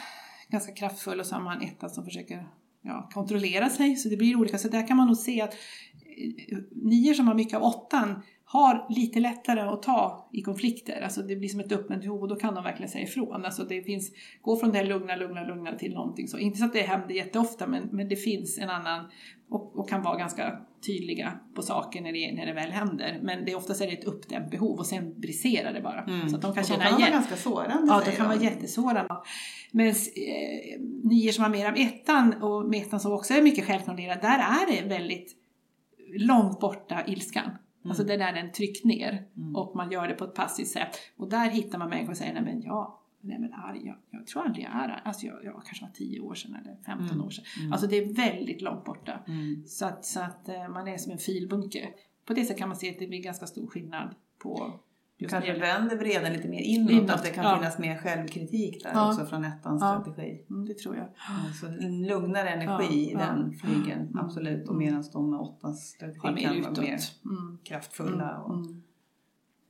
[0.48, 2.48] ganska kraftfull och så har man ettan som försöker
[2.82, 3.96] ja, kontrollera sig.
[3.96, 4.58] Så det blir olika.
[4.58, 8.86] Så där kan man nog se att eh, nior som har mycket av åttan har
[8.88, 11.00] lite lättare att ta i konflikter.
[11.00, 13.44] Alltså det blir som ett öppet och då kan de verkligen säga ifrån.
[13.44, 14.12] Alltså det finns,
[14.42, 16.38] gå från det här lugna, lugna, lugna till någonting så.
[16.38, 19.04] Inte så att det händer jätteofta men, men det finns en annan
[19.50, 23.20] och, och kan vara ganska tydliga på saker när det, när det väl händer.
[23.22, 26.06] Men det är oftast är det ett uppdämt behov och sen briserar det bara.
[26.28, 26.62] Så att de kan Mm.
[26.62, 27.12] Och känna kan de vara igen.
[27.12, 28.44] ganska sårande Ja, det säger kan vara de.
[28.44, 29.14] jättesårande.
[29.70, 33.64] Men eh, nior som har mer av ettan och med ettan som också är mycket
[33.64, 35.36] självkontrollerad, där är det väldigt
[36.14, 37.50] långt borta ilskan.
[37.84, 40.96] Alltså det där den tryckt ner och man gör det på ett passivt sätt.
[41.16, 44.26] Och där hittar man människor som säger, nej men jag, nej men arg, jag, jag
[44.26, 45.00] tror aldrig jag är arg.
[45.04, 47.44] Alltså jag, jag kanske var 10 år sedan eller 15 år sedan.
[47.72, 49.20] Alltså det är väldigt långt borta.
[49.28, 49.62] Mm.
[49.66, 51.88] Så att, så att eh, man är som en filbunke.
[52.24, 54.80] På det sättet kan man se att det blir ganska stor skillnad på
[55.18, 57.56] just kanske vänder vreden lite mer inåt, Inåt, att det kan ja.
[57.58, 59.08] finnas mer självkritik där Ja.
[59.12, 60.00] också från ettans Ja.
[60.02, 60.44] strategi.
[60.50, 61.08] Mm, det tror jag.
[61.60, 64.16] Så en lugnare energi i den flygen, Mm.
[64.18, 64.68] absolut.
[64.68, 66.78] Och medan de med åttans strategi mer kan vara utåt.
[66.84, 67.58] mer Mm.
[67.64, 68.82] kraftfulla och Mm.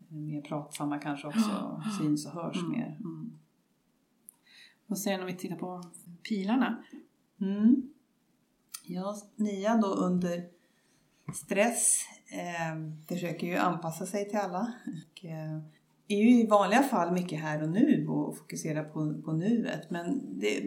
[0.09, 1.83] mer pratsamma kanske också.
[2.01, 2.97] Syns och hörs mer.
[3.01, 3.33] Mm.
[4.87, 5.83] Och sen om vi tittar på
[6.29, 6.83] pilarna.
[7.41, 7.83] Mm.
[8.87, 10.45] Ja, nian då under
[11.35, 14.73] stress eh, försöker ju anpassa sig till alla.
[14.87, 15.59] Och, eh,
[16.09, 19.91] är ju i vanliga fall mycket här och nu och fokuserar på, på nuet.
[19.91, 20.63] Men det,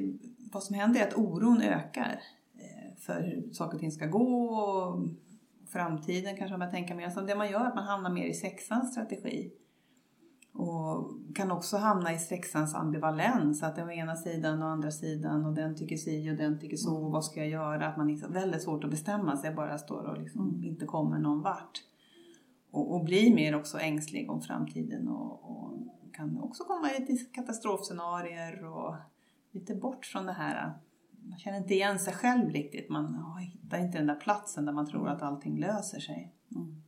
[0.53, 2.19] vad som händer är att oron ökar
[2.57, 5.07] eh, för hur saker och ting ska gå och
[5.69, 7.09] framtiden kanske man tänker mer.
[7.09, 9.51] Så det man gör är att man hamnar mer i sexans strategi.
[10.55, 15.45] Och kan också hamna i sexans ambivalens, att det är ena sidan och andra sidan
[15.45, 17.87] och den tycker si och den tycker så och vad ska jag göra?
[17.87, 20.63] Att man är väldigt svårt att bestämma sig, bara står och liksom Mm.
[20.63, 21.83] inte kommer någon vart.
[22.71, 25.73] Och, och blir mer också ängslig om framtiden och, och
[26.13, 28.95] kan också komma i katastrofscenarier och
[29.51, 30.73] lite bort från det här
[31.29, 32.89] man känner inte igen sig själv riktigt.
[32.89, 36.33] Man hittar inte den där platsen där man tror att allting löser sig.
[36.55, 36.81] Mm.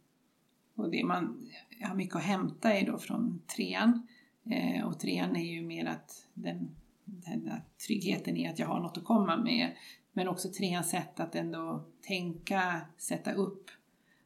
[0.78, 1.50] Och det man
[1.82, 4.08] har mycket att hämta är då från trean.
[4.50, 8.80] Eh, och trean är ju mer att den, den där tryggheten i att jag har
[8.80, 9.76] något att komma med.
[10.14, 13.72] Men också treans sätt att ändå tänka, sätta upp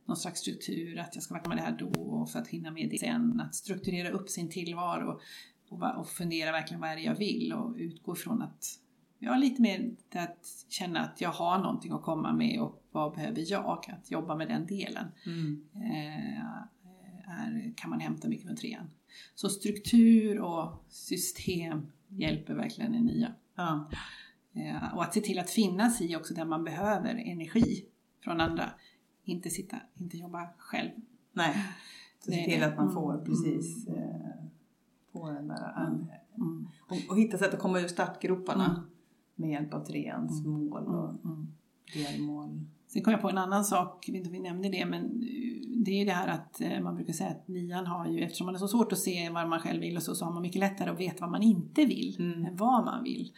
[0.05, 2.71] någon slags struktur, att jag ska vara med det här då och för att hinna
[2.71, 3.41] med det sen.
[3.41, 5.21] Att strukturera upp sin tillvaro
[5.69, 8.80] och, och fundera verkligen vad är det jag vill och utgå ifrån att
[9.23, 13.51] Ja, lite mer att känna att jag har någonting att komma med och vad behöver
[13.51, 13.85] jag?
[13.89, 15.05] Att jobba med den delen
[15.75, 16.41] eh,
[17.27, 18.89] är, kan man hämta mycket från trean.
[19.35, 23.33] Så struktur och system hjälper verkligen i nya.
[23.55, 23.89] Ja.
[24.53, 27.85] Eh, och att se till att finnas i också där man behöver energi
[28.23, 28.69] från andra.
[29.23, 30.89] Inte sitta, inte jobba själv.
[31.33, 31.55] Nej,
[32.19, 32.93] så se är till att man Mm.
[32.93, 34.43] får precis eh,
[35.13, 36.05] få den där Mm.
[36.37, 36.67] Mm.
[36.89, 38.81] och, och hitta sätt att komma ur startgroparna Mm.
[39.35, 41.21] Med hjälp av treans mål och Mm.
[41.25, 41.47] Mm.
[41.93, 42.65] delmål.
[42.87, 45.03] Sen kom jag på en annan sak, jag vet inte om vi nämnde det, men
[45.03, 48.19] eh, det är ju det här att eh, man brukar säga att nian har ju,
[48.23, 50.31] eftersom man är så svårt att se vad man själv vill och så, så har
[50.33, 52.45] man mycket lättare att veta vad man inte vill Mm.
[52.45, 53.31] än vad man vill.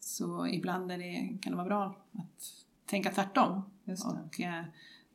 [0.00, 2.42] Så ibland är det, kan det vara bra att
[2.86, 3.62] tänka tvärtom.
[3.86, 4.64] Och, eh,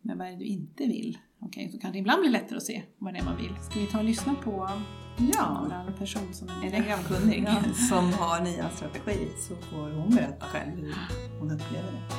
[0.01, 1.17] men vad är det du inte vill?
[1.39, 3.55] Okej, så kan det ibland bli lättare att se vad det är man vill.
[3.69, 4.69] Ska vi ta och lyssna på
[5.19, 7.73] Ja, vår person som är en diagramkunnig Ja.
[7.89, 9.27] som har nians strategi?
[9.37, 10.95] Så får hon berätta själv hur
[11.39, 12.15] hon upplever det.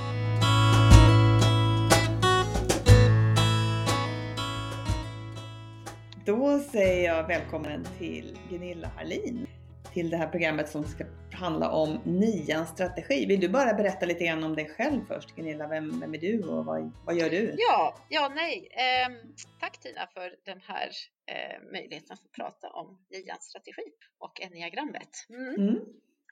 [6.26, 9.46] Då säger jag välkommen till Gunilla Harlin
[9.92, 13.26] till det här programmet som ska handla om nians strategi.
[13.26, 15.66] Vill du bara berätta lite grann om dig själv först Gunilla?
[15.66, 17.54] Vem, vem är du och vad, vad gör du?
[17.58, 18.68] Ja, ja nej.
[18.70, 19.12] Ehm,
[19.60, 20.90] tack Tina för den här
[21.26, 25.26] eh, möjligheten att få prata om nians strategi och enneagrammet.
[25.30, 25.54] Mm.
[25.54, 25.76] Mm.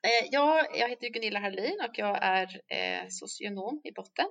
[0.03, 4.27] Eh, ja, jag heter Gunilla Harlin och jag är eh, socionom i botten.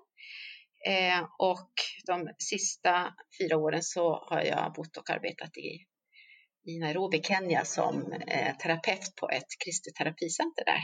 [0.85, 1.71] Eh, och
[2.05, 5.85] de sista fyra åren så har jag bott och arbetat i,
[6.67, 10.79] i Nairobi, Kenya som eh, terapeut på ett kristet terapicenter där.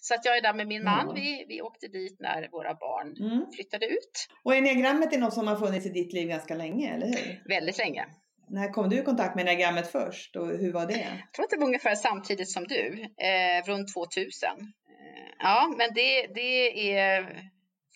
[0.00, 1.06] Så att jag är där med min man.
[1.06, 1.12] Ja.
[1.12, 3.46] Vi, vi åkte dit när våra barn Mm.
[3.54, 4.28] flyttade ut.
[4.44, 7.42] Och enneagrammet är något som har funnits i ditt liv ganska länge, eller hur?
[7.48, 8.06] Väldigt länge.
[8.48, 10.98] När kom du i kontakt med enneagrammet först och hur var det?
[10.98, 14.50] Jag tror att det var ungefär samtidigt som du, eh, runt 2000.
[14.50, 17.42] Eh, ja, men det, det är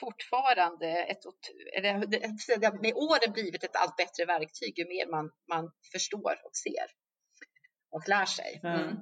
[0.01, 1.19] fortfarande ett,
[1.77, 6.87] eller med åren blivit ett allt bättre verktyg ju mer man, man förstår och ser
[7.91, 8.61] och lär sig.
[8.65, 8.97] Mm.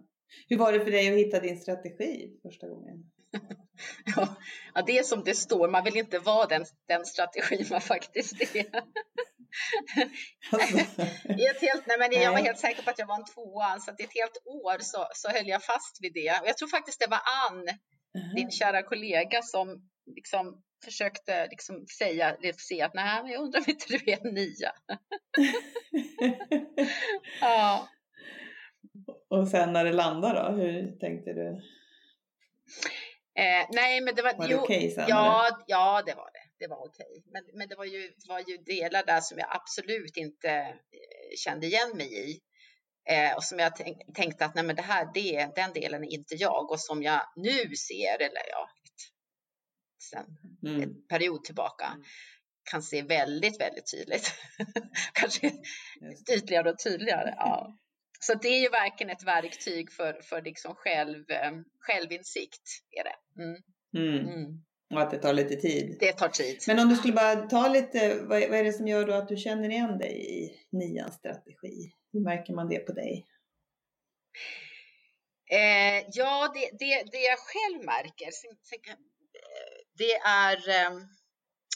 [0.49, 3.05] Hur var det för dig att hitta din strategi första gången?
[4.75, 8.57] Ja, det är som det står, man vill inte vara den, den strategi man faktiskt
[8.57, 8.83] är.
[10.53, 10.79] Alltså,
[11.29, 13.91] ett helt, nej men jag var helt säker på att jag var en tvåa, så
[13.91, 16.41] att i ett helt år så, så höll jag fast vid det.
[16.43, 17.21] Och jag tror faktiskt det var
[17.51, 17.69] Ann,
[18.35, 23.87] din kära kollega, som liksom försökte liksom säga, se att nej, jag undrar om inte
[23.89, 24.73] du är en nia.
[27.41, 27.89] Ja,
[29.29, 31.49] och sen när det landade då, hur tänkte du?
[33.35, 35.05] eh, nej, men det var, Var det okej sen?
[35.05, 35.15] eller?
[35.15, 36.65] ja, ja, det var det.
[36.65, 37.23] Det var okej.
[37.33, 41.37] Men, men det var ju, det var ju delar där som jag absolut inte eh,
[41.37, 42.41] kände igen mig i.
[43.11, 46.09] Eh, och som jag tänk, tänkte att nej, men det här, det, den delen är
[46.13, 46.71] inte jag.
[46.71, 48.69] Och som jag nu ser, eller ja,
[50.11, 50.27] sen
[50.67, 50.83] Mm.
[50.83, 51.97] en period tillbaka,
[52.71, 54.33] kan se väldigt, väldigt tydligt.
[55.13, 55.53] Kanske
[56.27, 57.35] tydligare och tydligare.
[57.37, 57.77] Ja.
[58.19, 62.63] Så det är ju verkligen ett verktyg för, för liksom själv, eh, självinsikt.
[62.91, 63.43] Är det.
[63.43, 63.63] Mm,
[63.97, 64.29] Mm.
[64.29, 64.65] mm.
[64.95, 65.97] Och att det tar lite tid.
[66.01, 66.59] det tar tid.
[66.67, 69.29] Men om du skulle bara ta lite, vad, vad är det som gör då att
[69.29, 71.93] du känner igen dig i nians strategi?
[72.13, 73.27] Hur märker man det på dig?
[75.51, 78.31] Eh, ja, det, det, det jag själv märker,
[79.99, 80.99] det är eh,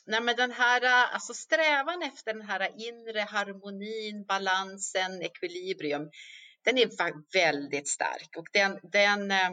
[0.06, 0.80] nej men den här,
[1.12, 6.10] alltså strävan efter den här inre harmonin, balansen, ekvilibrium,
[6.64, 6.88] den är
[7.32, 9.50] väldigt stark och den, den eh,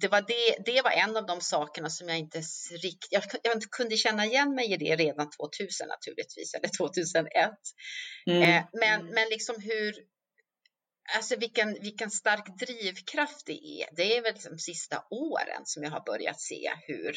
[0.00, 3.22] det var, det, det var en av de sakerna som jag inte s- rikt, jag,
[3.42, 7.50] jag kunde känna igen mig i det redan 2000 naturligtvis, eller 2001.
[8.26, 8.42] Mm.
[8.42, 9.94] Eh, men, men liksom hur,
[11.16, 13.88] alltså vilken, vilken stark drivkraft det är.
[13.96, 17.16] Det är väl de sista åren som jag har börjat se hur,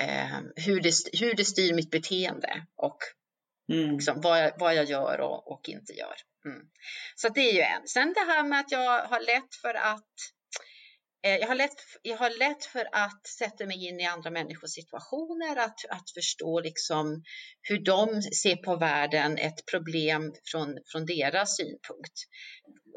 [0.00, 2.98] eh, hur, det, hur det styr mitt beteende och
[3.72, 3.94] Mm.
[3.94, 6.14] liksom vad, jag, vad jag gör och, och inte gör.
[6.44, 6.62] Mm.
[7.16, 7.88] Så det är ju en.
[7.88, 10.14] Sen det här med att jag har lätt för att
[11.22, 15.56] jag har, lätt, jag har lätt för att sätta mig in i andra människors situationer,
[15.56, 17.22] att, att förstå liksom
[17.62, 22.12] hur de ser på världen, ett problem från, från deras synpunkt.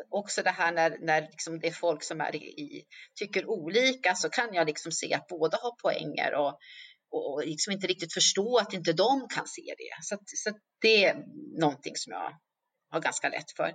[0.09, 2.85] Också det här när, när liksom det är folk som är i,
[3.19, 6.59] tycker olika så kan jag liksom se att båda har poänger och,
[7.11, 10.03] och liksom inte riktigt förstå att inte de kan se det.
[10.03, 11.15] Så, så det är
[11.59, 12.31] någonting som jag
[12.91, 13.73] har ganska lätt för.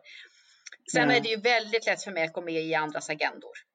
[0.92, 1.16] Sen mm.
[1.16, 3.69] är det ju väldigt lätt för mig att gå med i andras agendor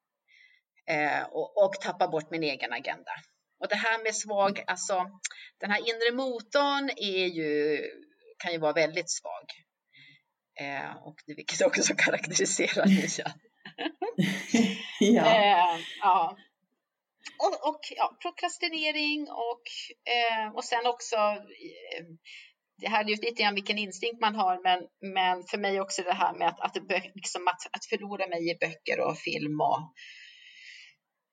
[0.90, 3.12] eh, och, och tappa bort min egen agenda.
[3.60, 5.06] Och det här med svag, alltså
[5.60, 7.82] den här inre motorn är ju,
[8.38, 9.46] kan ju vara väldigt svag.
[10.60, 13.34] Eh, och det, vilket också karaktäriserar Nia.
[15.00, 15.26] ja.
[15.26, 16.38] Eh, ja.
[17.40, 19.64] Och, och ja, prokrastinering och,
[20.14, 22.06] eh, och sen också eh,
[22.78, 24.80] det här är ju lite grann vilken instinkt man har, men,
[25.14, 26.76] men för mig också det här med att, att,
[27.16, 29.94] liksom att, att förlora mig i böcker och film och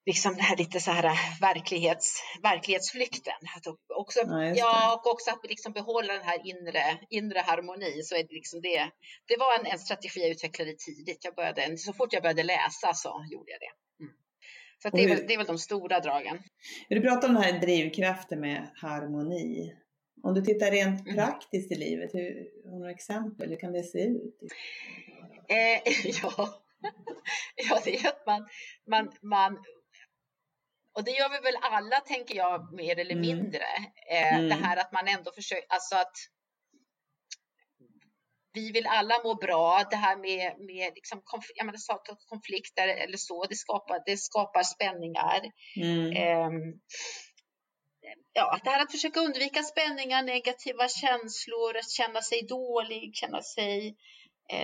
[0.06, 3.40] liksom det här lite så här verklighets, verklighetsflykten.
[3.56, 8.02] Att också, ja, ja, och också att liksom behålla den här inre, inre harmoni.
[8.02, 8.90] Så är det, liksom det,
[9.26, 11.24] det var en, en strategi jag utvecklade tidigt.
[11.24, 14.04] Jag började, så fort jag började läsa så gjorde jag det.
[14.04, 14.12] Mm.
[14.82, 16.38] Så det, är väl, det är väl de stora dragen.
[16.88, 19.74] Du pratar om den här drivkraften med harmoni.
[20.22, 21.14] Om du tittar rent mm.
[21.14, 23.48] praktiskt i livet, hur, har du några exempel?
[23.48, 24.38] Hur kan det se ut?
[25.48, 26.62] Eh, ja.
[27.68, 28.48] ja, det är att man,
[28.86, 29.64] man, man
[30.94, 33.20] och det gör vi väl alla, tänker jag, mer eller mm.
[33.20, 33.66] mindre.
[34.10, 34.48] Eh, mm.
[34.48, 36.16] Det här att man ändå försöker, alltså att
[38.52, 39.84] vi vill alla må bra.
[39.90, 44.62] Det här med, med liksom konf jag menar, konflikter eller så, det skapar, det skapar
[44.62, 45.40] spänningar.
[45.76, 46.16] Mm.
[46.16, 46.74] Eh,
[48.32, 53.96] ja, det här att försöka undvika spänningar, negativa känslor, att känna sig dålig, känna sig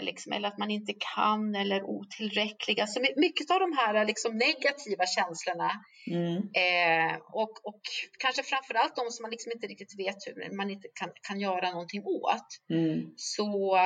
[0.02, 2.80] liksom, eller att man inte kan eller otillräcklig.
[2.80, 5.70] Alltså mycket av de här liksom, negativa känslorna
[6.06, 6.36] mm.
[6.36, 7.80] eh, och, och
[8.18, 11.70] kanske framförallt de som man liksom inte riktigt vet hur man inte kan, kan göra
[11.70, 12.48] någonting åt.
[12.70, 13.12] Mm.
[13.16, 13.76] Så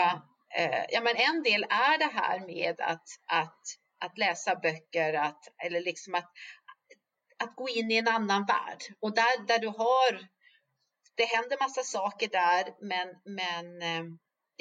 [0.59, 3.61] eh, ja, men en del är det här med att, att
[4.05, 6.31] att läsa böcker, att, eller liksom att,
[7.39, 8.83] att gå in i en annan värld.
[9.01, 10.29] Och där, där du har,
[11.15, 14.05] det händer massa saker där, men, men eh,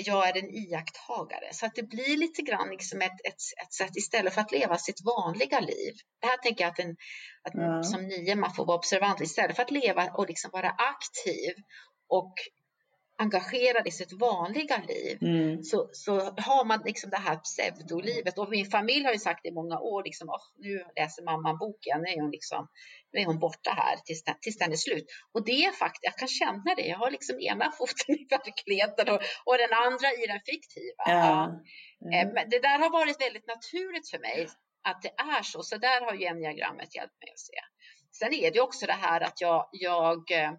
[0.05, 1.53] jag är en iakttagare.
[1.53, 4.77] Så att det blir lite grann liksom ett, ett, ett sätt istället för att leva
[4.77, 5.93] sitt vanliga liv.
[6.21, 6.95] Det här tänker jag att, en,
[7.43, 7.83] att mm.
[7.83, 11.53] som nio man får vara observant istället för att leva och liksom vara aktiv
[12.09, 12.33] och
[13.21, 15.63] engagerad i sitt vanliga liv mm.
[15.63, 18.37] så, så har man liksom det här pseudolivet.
[18.37, 22.01] Och min familj har ju sagt i många år, liksom, oh, nu läser mamma boken,
[22.01, 22.67] nu är hon, liksom,
[23.11, 25.05] nu är hon borta här tills, tills den är slut.
[25.33, 29.05] Och det är faktiskt, jag kan känna det, jag har liksom ena foten i verkligheten
[29.13, 31.03] och, och den andra i den fiktiva.
[31.05, 31.43] Ja.
[32.05, 32.33] Mm.
[32.33, 34.47] Men det där har varit väldigt naturligt för mig
[34.89, 37.59] att det är så, så där har ju enneagrammet hjälpt mig att se.
[38.19, 40.51] Sen är det också det här att jag, jag eh,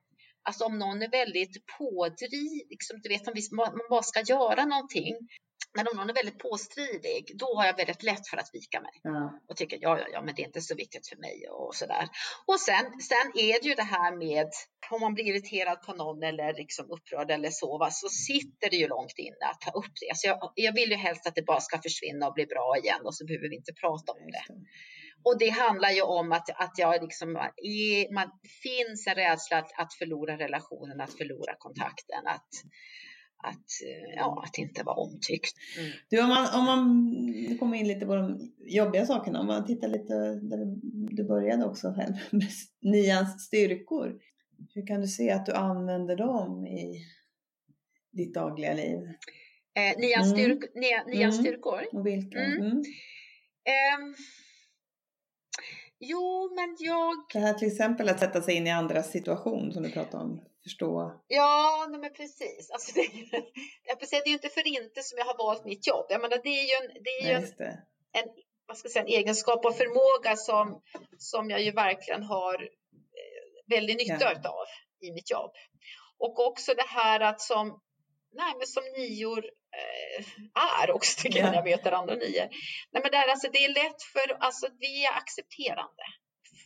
[0.42, 5.16] Alltså om någon är väldigt pådriv, liksom, du vet om man bara ska göra någonting.
[5.74, 8.92] Men om någon är väldigt påstridig, då har jag väldigt lätt för att vika mig.
[9.02, 9.40] Ja.
[9.48, 12.09] Och tycker, ja, ja, ja, men det är inte så viktigt för mig och sådär.
[12.46, 14.48] Och sen, sen är det ju det här med,
[14.90, 18.76] om man blir irriterad på någon eller liksom upprörd eller så, va, så sitter det
[18.76, 20.16] ju långt inne att ta upp det.
[20.16, 23.00] Så jag, jag vill ju helst att det bara ska försvinna och bli bra igen
[23.05, 24.44] och så behöver vi inte prata om det.
[25.24, 28.30] Och det handlar ju om att, att jag liksom, är, man,
[28.62, 32.50] finns en rädsla att, att förlora relationen, att förlora kontakten, att,
[33.37, 33.66] att,
[34.16, 35.56] ja, att inte vara omtyckt.
[35.78, 35.90] Mm.
[36.11, 39.88] Du, om man, om man kommer in lite på de jobbiga sakerna, om man tittar
[39.88, 40.58] lite där
[41.16, 41.90] du började också
[42.30, 44.20] med nians styrkor.
[44.74, 47.04] Hur kan du se att du använder dem i
[48.12, 48.98] ditt dagliga liv?
[49.74, 50.38] Eh, nians, mm.
[50.38, 50.74] styrk,
[51.06, 51.44] nians mm.
[51.44, 51.80] styrkor?
[51.92, 52.38] Och vilka?
[52.38, 52.85] Um,
[56.04, 57.14] Jo, men jag...
[57.32, 60.40] Det här till exempel att sätta sig in i andras situation som du pratade om.
[60.62, 61.20] Förstå.
[61.26, 62.70] Ja, nej, men precis.
[62.70, 63.00] Alltså, det,
[63.84, 66.06] jag det är ju inte för inte som jag har valt mitt jobb.
[66.08, 67.44] Jag menar, det är ju en, det är ju en,
[68.12, 68.28] en,
[68.66, 70.82] vad ska jag säga, en egenskap och förmåga som,
[71.18, 74.50] som jag ju verkligen har eh, väldigt nytta ja.
[74.50, 74.66] av
[75.00, 75.50] i mitt jobb.
[76.18, 77.80] Och också det här att som,
[78.32, 79.44] nej, men som nior
[80.83, 82.49] är också tycker jag när jag möter andra nior.
[82.93, 86.03] Nej, men det, är, alltså, det är lätt för, alltså vi är accepterande.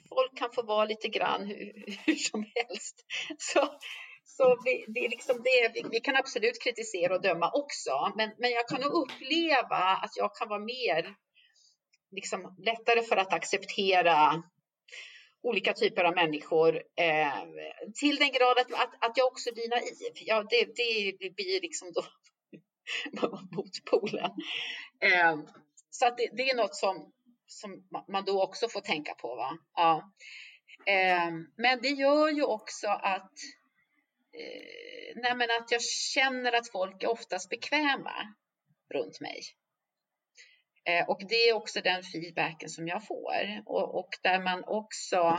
[0.08, 2.96] Folk kan få vara lite grann hur, hur som helst.
[3.38, 3.78] Så,
[4.24, 8.30] så vi, det är liksom det, vi, vi, kan absolut kritisera och döma också, men,
[8.38, 11.14] men jag kan nog uppleva att jag kan vara mer
[12.10, 14.42] liksom, lättare för att acceptera
[15.42, 17.42] olika typer av människor eh,
[18.00, 20.12] till den grad att, att, att jag också blir naiv.
[20.14, 20.64] Ja, det,
[21.20, 22.02] det blir liksom då
[23.50, 24.30] motpolen.
[25.00, 25.36] Eh,
[25.90, 27.12] så att det, det, är något som,
[27.46, 29.34] som man då också får tänka på.
[29.34, 29.58] Va?
[29.74, 30.12] Ja.
[30.86, 33.32] Eh, men det gör ju också att,
[34.32, 38.34] eh, nej men att jag känner att folk är oftast bekväma
[38.94, 39.40] runt mig.
[40.88, 45.36] Eh, och det är också den feedbacken som jag får och, och där man också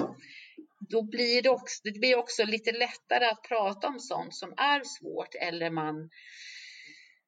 [0.79, 4.81] då blir det också, det blir också lite lättare att prata om sånt som är
[4.83, 6.09] svårt eller man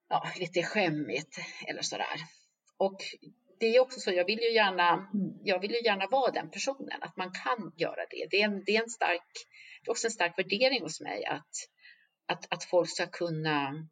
[0.09, 2.19] ja, lite skämmigt eller sådär.
[2.77, 2.97] Och
[3.59, 5.09] det är också så, jag vill ju gärna,
[5.43, 8.27] jag vill ju gärna vara den personen, att man kan göra det.
[8.31, 9.31] Det är, en, det är, en stark,
[9.83, 11.51] det är också en stark värdering hos mig att,
[12.25, 13.87] att, att folk ska kunna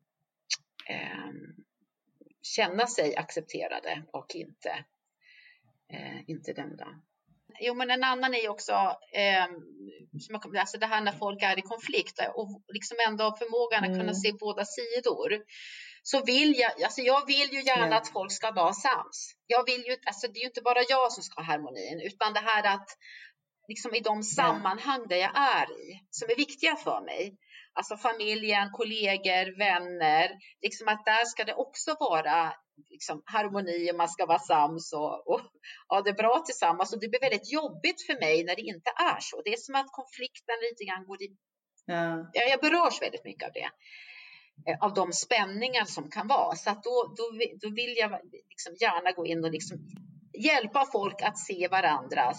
[0.89, 1.31] eh,
[2.41, 4.85] känna sig accepterade och inte,
[5.93, 6.87] eh, inte dömda.
[7.59, 8.73] Jo, men en annan är ju också
[9.13, 9.45] eh,
[10.59, 14.15] alltså det här när folk är i konflikt och liksom ändå förmågan att kunna mm.
[14.15, 15.43] se båda sidor.
[16.11, 17.97] Så vill jag, alltså jag vill ju gärna mm.
[17.97, 19.33] att folk ska vara sams.
[19.47, 22.33] Jag vill ju, alltså det är ju inte bara jag som ska ha harmonin, utan
[22.33, 22.89] det här att
[23.67, 27.37] liksom i de sammanhang där jag är i, som är viktiga för mig,
[27.73, 30.27] alltså familjen, kollegor, vänner,
[30.61, 32.53] liksom att där ska det också vara
[32.89, 35.41] liksom, harmoni och man ska vara sams och, och
[35.89, 36.93] ha det bra tillsammans.
[36.93, 39.41] Och det blir väldigt jobbigt för mig när det inte är så.
[39.45, 41.29] Det är som att konflikten lite grann går i...
[41.85, 42.29] Ja.
[42.33, 43.69] Jag berörs väldigt mycket av det.
[44.67, 46.55] Eh, av de spänningar som kan vara.
[46.55, 47.23] Så att då, då,
[47.61, 48.11] då vill jag
[48.49, 49.77] liksom gärna gå in och liksom
[50.33, 52.37] hjälpa folk att se varandras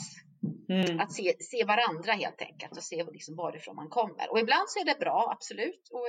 [0.69, 1.01] Mm.
[1.01, 4.31] Att se, se varandra helt enkelt och se liksom varifrån man kommer.
[4.31, 5.89] Och ibland så är det bra, absolut.
[5.93, 6.07] Och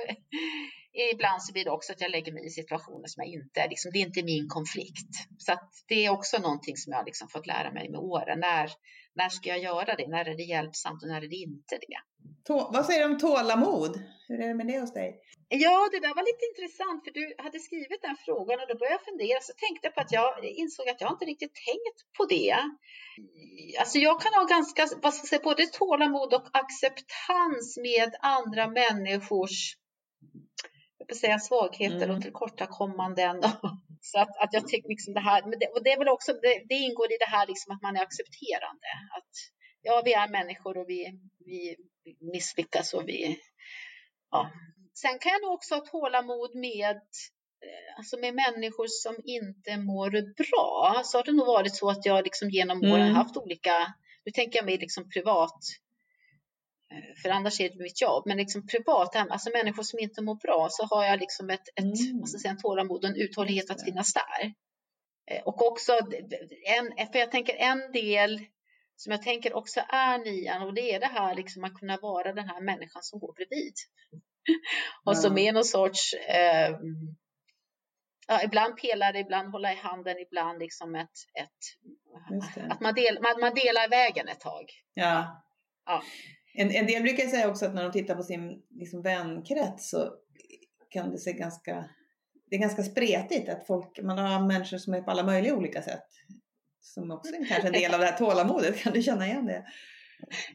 [1.12, 3.90] ibland så blir det också att jag lägger mig i situationer som jag inte, liksom,
[3.92, 5.12] det är inte min konflikt.
[5.38, 5.58] Så
[5.88, 8.40] det är också någonting som jag liksom fått lära mig med åren.
[8.40, 8.70] När,
[9.14, 10.08] när ska jag göra det?
[10.08, 11.98] När är det hjälpsamt och när är det inte det?
[12.46, 14.02] Tå vad säger du om tålamod?
[14.28, 15.20] Hur är det med det hos dig?
[15.48, 18.98] Ja, det där var lite intressant för du hade skrivit den frågan och då började
[18.98, 22.24] jag fundera så tänkte jag på att jag insåg att jag inte riktigt tänkt på
[22.34, 22.54] det.
[23.80, 28.64] Alltså jag kan ha ganska, vad ska jag säga, både tålamod och acceptans med andra
[28.80, 29.76] människors
[31.10, 32.16] jag säga, svagheter mm.
[32.16, 33.42] och tillkortakommanden.
[34.00, 36.32] Så att, att jag tycker liksom det här, men det, och det är väl också,
[36.32, 38.90] det, det, ingår i det här liksom att man är accepterande.
[39.16, 39.32] Att
[39.82, 41.76] ja, vi är människor och vi, vi
[42.20, 43.38] misslyckas och vi,
[44.30, 44.50] ja.
[44.94, 46.96] Sen kan jag nog också ha tålamod med
[47.66, 52.06] eh, alltså med människor som inte mår bra så har det nog varit så att
[52.06, 53.14] jag liksom genom åren mm.
[53.14, 53.94] haft olika,
[54.24, 55.60] nu tänker jag mig liksom privat
[57.22, 60.68] för annars är det mitt jobb, men liksom privat, alltså människor som inte mår bra,
[60.70, 62.20] så har jag liksom ett, ett mm.
[62.20, 64.52] alltså en tålamod och en uthållighet att finnas där.
[65.30, 65.92] Eh, och också,
[66.78, 68.40] en, för jag tänker en del
[68.96, 72.32] som jag tänker också är nian och det är det här liksom att kunna vara
[72.32, 73.74] den här människan som går bredvid.
[75.04, 76.76] och som är någon sorts, eh,
[78.28, 83.40] ja, ibland pelare, ibland hålla i handen, ibland liksom ett, ett att man, del, man,
[83.40, 84.70] man delar vägen ett tag.
[84.94, 85.42] Ja.
[85.86, 86.02] ja.
[86.54, 90.12] En, en del brukar säga också att när de tittar på sin liksom, vänkrets så
[90.90, 91.90] kan det se ganska,
[92.50, 95.82] det är ganska spretigt att folk, man har människor som är på alla möjliga olika
[95.82, 96.06] sätt.
[96.80, 99.66] Som också är kanske en del av det här tålamodet, kan du känna igen det?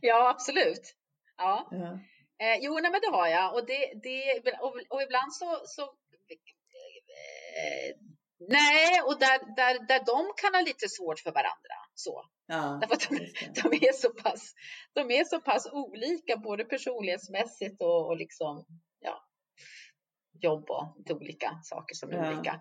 [0.01, 0.95] Ja, absolut.
[1.37, 1.69] Ja.
[1.73, 1.93] Uh -huh.
[2.39, 3.55] eh, jo, nej, men det har jag.
[3.55, 5.87] Och, det, det, och, och ibland så, så eh,
[8.39, 11.75] Nej, och där, där, där de kan ha lite svårt för varandra.
[11.95, 12.21] Så.
[12.47, 14.53] Ja, Därför att de, de, är så pass,
[14.93, 18.65] de är så pass olika både personlighetsmässigt och, och liksom,
[18.99, 19.23] ja,
[20.41, 22.33] jobb och lite olika saker som är ja.
[22.33, 22.59] olika.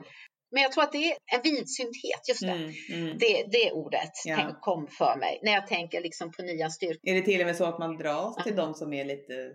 [0.50, 2.50] Men jag tror att det är en vidsynthet, just det.
[2.50, 3.18] Mm, mm.
[3.18, 4.36] Det, det ordet ja.
[4.36, 7.10] tänk, kom för mig när jag tänker liksom på nya styrkor.
[7.10, 9.52] Är det till och med så att man dras till de som är lite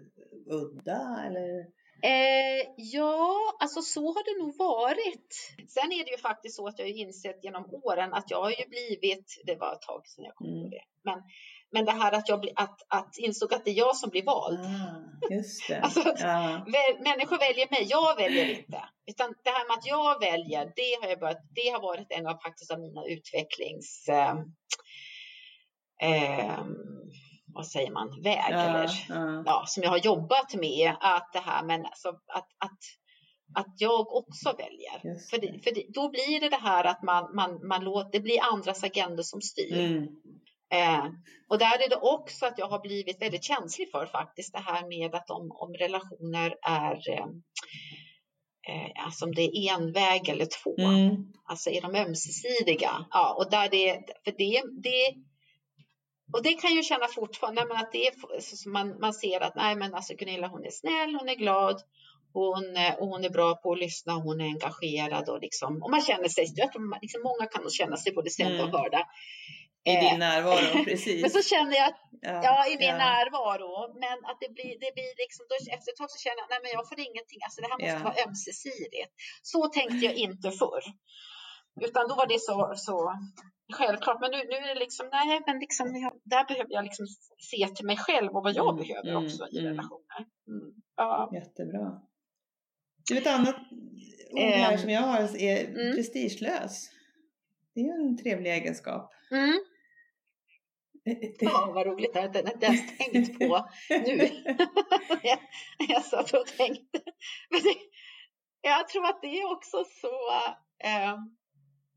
[0.50, 1.24] udda?
[1.28, 1.79] Eller?
[2.02, 5.56] Eh, ja, alltså så har det nog varit.
[5.68, 8.50] Sen är det ju faktiskt så att jag har insett genom åren att jag har
[8.50, 10.64] ju blivit, det var ett tag sedan jag kom mm.
[10.64, 11.24] på det, men,
[11.72, 14.24] men det här att jag bli, att, att insåg att det är jag som blir
[14.24, 14.60] vald.
[14.60, 15.80] Ah, just det.
[15.84, 16.66] alltså, ja.
[16.66, 18.84] väl, människor väljer mig, jag väljer inte.
[19.08, 22.28] Utan det här med att jag väljer, det har, jag börjat, det har varit en
[22.28, 24.36] av faktiskt av mina utvecklings eh,
[26.02, 26.60] eh,
[27.54, 29.44] vad säger man, väg ja, eller ja.
[29.46, 29.64] ja.
[29.68, 30.96] som jag har jobbat med.
[31.00, 32.80] Att det här men alltså, att, att,
[33.56, 35.20] att jag också väljer.
[35.30, 38.20] För, det, för det, då blir det det här att man, man, man låter, det
[38.20, 39.80] blir andras agenda som styr.
[39.80, 40.08] Mm.
[40.72, 41.06] Eh,
[41.50, 44.88] och där är det också att jag har blivit väldigt känslig för faktiskt det här
[44.88, 47.26] med att om, om relationer är eh,
[48.70, 51.34] eh, alltså om det är en väg eller två, mm.
[51.44, 53.06] alltså är de ömsesidiga?
[53.12, 55.16] Ja, och där det, för det, det
[56.34, 58.14] och det kan ju känna fortfarande, men att det är,
[58.70, 61.82] man, man ser att nej, men alltså Gunilla hon är snäll, hon är glad
[62.34, 65.92] hon, eh, och hon är bra på att lyssna, hon är engagerad och liksom, och
[65.92, 68.82] man känner sig, jag tror liksom många kan nog känna sig både sedda och Mm.
[68.82, 69.02] hörda.
[69.84, 71.22] I Eh, din närvaro, precis.
[71.22, 72.98] Men så känner jag att ja, Ja, i min ja.
[72.98, 73.74] närvaro.
[74.04, 76.60] Men att det blir, det blir liksom, då, efter ett tag så känner jag, nej
[76.64, 78.08] men jag får ingenting, alltså det här måste Ja.
[78.10, 79.12] vara ömsesidigt.
[79.52, 80.84] Så tänkte jag inte förr.
[81.88, 82.56] Utan då var det så,
[82.88, 82.98] så
[83.74, 84.22] självklart.
[84.22, 87.06] Men nu, nu är det liksom, nej men liksom, jag, där behöver jag liksom
[87.52, 89.70] se till mig själv och vad jag Mm, behöver mm, också i mm.
[89.72, 90.26] relationer.
[90.48, 90.74] Mm.
[90.96, 91.30] Ja.
[91.34, 92.02] Jättebra.
[93.10, 93.56] Du, ett annat
[94.32, 94.78] ord här Ehm.
[94.78, 95.96] som jag har är Mm.
[95.96, 96.90] prestigelös.
[97.74, 99.12] Det är ju en trevlig egenskap.
[99.32, 99.60] Mm.
[101.40, 104.30] Ja, vad roligt, det har jag inte tänkt på nu.
[105.24, 105.40] jag,
[105.90, 107.00] jag satt och tänkte.
[107.50, 107.76] Men det,
[108.62, 110.14] jag tror att det är också så,
[110.84, 111.16] eh,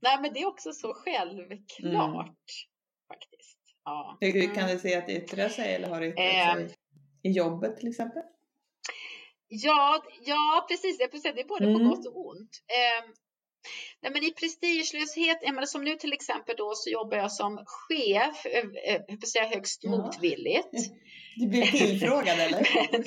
[0.02, 2.36] nej men det är också så självklart
[3.08, 3.58] faktiskt.
[3.84, 4.18] Ja.
[4.20, 4.54] Hur hur Mm.
[4.56, 6.68] kan du se att det yttrar sig eller har det yttrat Ehm.
[6.68, 6.76] sig
[7.22, 8.22] i jobbet till exempel?
[9.48, 10.98] Ja, ja, precis.
[10.98, 11.88] Det är både på Mm.
[11.88, 12.50] gott och ont.
[12.68, 13.10] Eh,
[14.02, 18.46] nej, men i prestigelöshet, menar, som nu till exempel då så jobbar jag som chef,
[18.46, 19.00] eh, eh,
[19.48, 19.90] högst Ja.
[19.90, 20.68] motvilligt.
[21.36, 22.60] Du blev tillfrågad eller?
[22.92, 23.00] Men,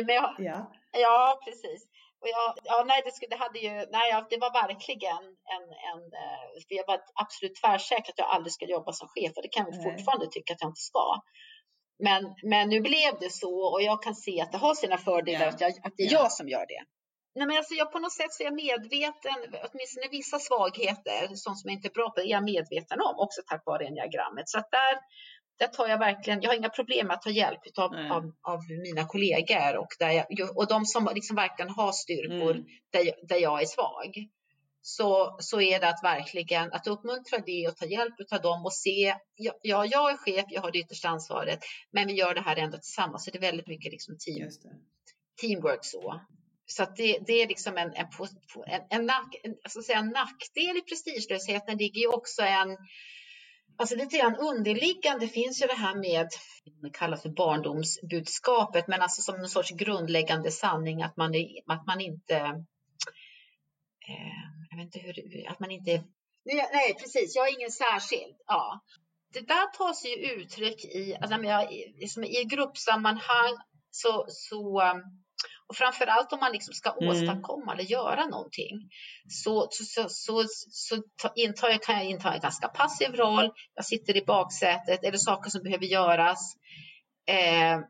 [0.00, 0.72] och, men jag, Ja.
[0.92, 1.88] Ja, precis.
[2.22, 5.22] Och jag, ja, nej, det, skulle, det hade ju, nej, det var verkligen
[5.54, 9.32] en, en, eh, för jag var absolut tvärsäker att jag aldrig skulle jobba som chef
[9.36, 9.84] och det kan jag Nej.
[9.84, 11.06] fortfarande tycka att jag inte ska.
[11.98, 15.46] Men, men nu blev det så och jag kan se att det har sina fördelar
[15.46, 15.48] Ja.
[15.48, 16.18] att, jag, att det är Ja.
[16.18, 16.82] jag som gör det.
[17.34, 21.58] Nej, men alltså jag, på något sätt så är jag medveten, åtminstone vissa svagheter, sånt
[21.60, 24.48] som jag inte är bra på, är jag medveten om också tack vare enneagrammet.
[24.48, 24.94] Så att där,
[25.58, 28.10] där tar jag verkligen, jag har inga problem med att ta hjälp av, Nej.
[28.10, 32.64] av, av mina kollegor och, där jag, och de som liksom verkligen har styrkor Mm.
[32.90, 34.28] där, jag, där jag är svag.
[34.84, 38.72] Så, så är det att verkligen att uppmuntra det och ta hjälp av dem och
[38.72, 41.58] se, ja, ja, jag är chef, jag har det yttersta ansvaret,
[41.90, 43.24] men vi gör det här ändå tillsammans.
[43.24, 44.50] Så det är väldigt mycket liksom team,
[45.40, 46.20] teamwork så.
[46.66, 48.06] Så det, det är liksom en, en,
[48.66, 52.76] en, en, nack, en, ska säga, en nackdel i prestigelösheten ligger ju också en
[53.82, 56.28] Alltså lite grann underliggande finns ju det här med,
[56.82, 61.86] det kallas för barndomsbudskapet, men alltså som en sorts grundläggande sanning att man, är, att
[61.86, 62.36] man inte,
[64.08, 65.90] eh, jag vet inte hur, att man inte,
[66.44, 68.36] nej, nej precis, jag är ingen särskild.
[68.46, 68.80] Ja.
[69.32, 73.56] Det där tar sig ju uttryck i, alltså, jag, liksom i gruppsammanhang
[73.90, 74.82] så, så
[75.68, 77.08] och framförallt om man liksom ska Mm.
[77.08, 78.90] åstadkomma eller göra någonting
[79.28, 83.52] så, så, så, så, så ta- intar jag, kan jag inta en ganska passiv roll.
[83.74, 85.04] Jag sitter i baksätet.
[85.04, 86.54] Är det saker som behöver göras
[87.28, 87.80] eh,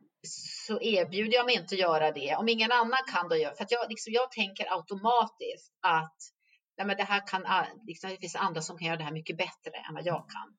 [0.66, 2.36] så erbjuder jag mig inte att göra det.
[2.36, 6.16] Om ingen annan kan då göra För jag, liksom, jag tänker automatiskt att
[6.78, 9.12] nej, men det här kan, ah, liksom, det finns andra som kan göra det här
[9.12, 10.56] mycket bättre än vad jag kan.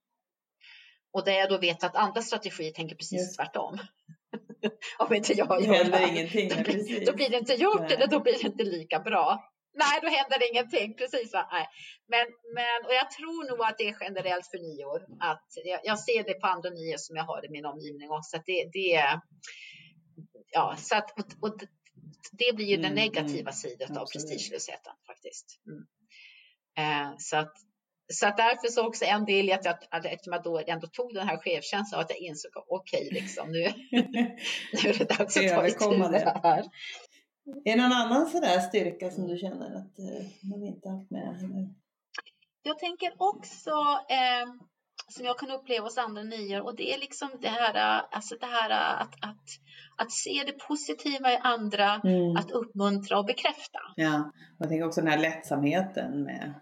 [1.13, 3.35] Och där jag då vet att andra strategier tänker precis Just.
[3.37, 3.77] tvärtom.
[4.99, 6.07] Om inte jag Det gör händer det.
[6.07, 6.49] ingenting.
[6.49, 7.93] Då blir, då blir det inte gjort Nej.
[7.93, 9.49] eller då blir det inte lika bra.
[9.75, 10.95] Nej, då händer ingenting.
[10.95, 11.33] Precis.
[11.33, 11.49] Va?
[11.51, 11.67] Nej.
[12.07, 15.01] Men, men, och jag tror nog att det är generellt för nior.
[15.19, 18.37] Att jag, jag ser det på andra nior som jag har i min omgivning också.
[18.37, 19.19] Att det, det
[20.51, 21.59] ja, så att, och, och
[22.31, 23.53] det blir ju den Mm, negativa mm.
[23.53, 25.59] sidan av prestigelösheten faktiskt.
[25.67, 25.83] Mm.
[26.77, 27.53] Eh, så att
[28.13, 30.87] så att därför så också en del i att jag, att eftersom jag då ändå
[30.87, 33.59] tog den här chefkänslan att jag insåg okej, liksom, nu,
[34.71, 36.39] nu är det dags att ta itu med det.
[36.43, 36.63] här.
[37.65, 41.73] Är det någon annan sådär styrka som du känner att eh, man inte haft med?
[42.63, 43.71] Jag tänker också
[44.09, 44.47] eh,
[45.07, 48.45] som jag kan uppleva hos andra nior och det är liksom det här, alltså det
[48.45, 48.69] här
[49.01, 49.43] att, att,
[49.97, 52.35] att se det positiva i andra, Mm.
[52.35, 53.79] att uppmuntra och bekräfta.
[53.95, 56.53] Ja, och jag tänker också den här lättsamheten med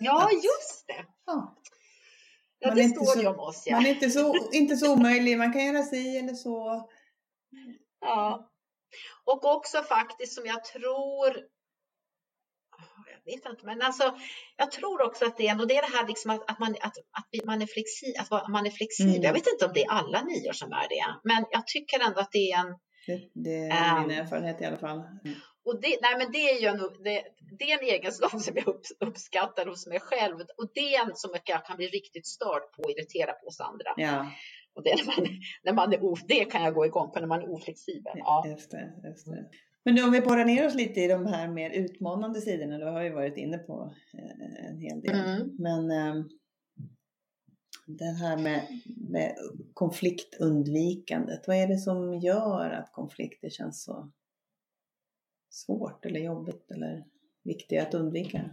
[0.00, 1.04] Ja, just det.
[1.26, 1.56] ja,
[2.62, 3.62] Ja, Man det står så- ju om oss.
[3.66, 3.76] Ja.
[3.76, 6.88] Man är inte så, inte så omöjlig, man kan göra si eller så.
[8.00, 8.50] Ja.
[9.24, 11.36] Och också faktiskt som jag tror
[13.26, 14.14] jag vet inte, men alltså
[14.56, 16.70] jag tror också att det är, och det är det här liksom att, att, man,
[16.80, 19.12] att, att man är flexibel, att man är flexibel.
[19.14, 19.22] Mm.
[19.22, 22.20] Jag vet inte om det är alla nior som är det, men jag tycker ändå
[22.20, 24.24] att det är en, Det, det är min Ehm.
[24.24, 25.02] erfarenhet i alla fall.
[25.70, 27.22] Och det, nej men det är ju en, det,
[27.58, 31.16] det är en egenskap som jag upp, uppskattar hos mig själv och det är en
[31.16, 33.90] som jag kan bli riktigt störd på och irritera på hos andra.
[33.96, 34.26] Ja,
[34.74, 35.26] Och det, är när man,
[35.64, 38.12] när man är, o- det kan jag gå igång på när man är oflexibel.
[38.16, 38.44] Ja.
[38.48, 38.92] just det.
[39.04, 39.44] Just det.
[39.84, 42.86] Men nu om vi borrar ner oss lite i de här mer utmanande sidorna, då
[42.86, 45.14] har vi varit inne på eh, en hel del.
[45.14, 45.56] Mm.
[45.58, 46.24] Men eh,
[47.86, 48.66] det här med,
[49.10, 49.36] med
[49.74, 54.10] konfliktundvikandet, vad är det som gör att konflikter känns så
[55.50, 57.04] svårt eller jobbigt eller
[57.44, 58.50] viktiga att undvika?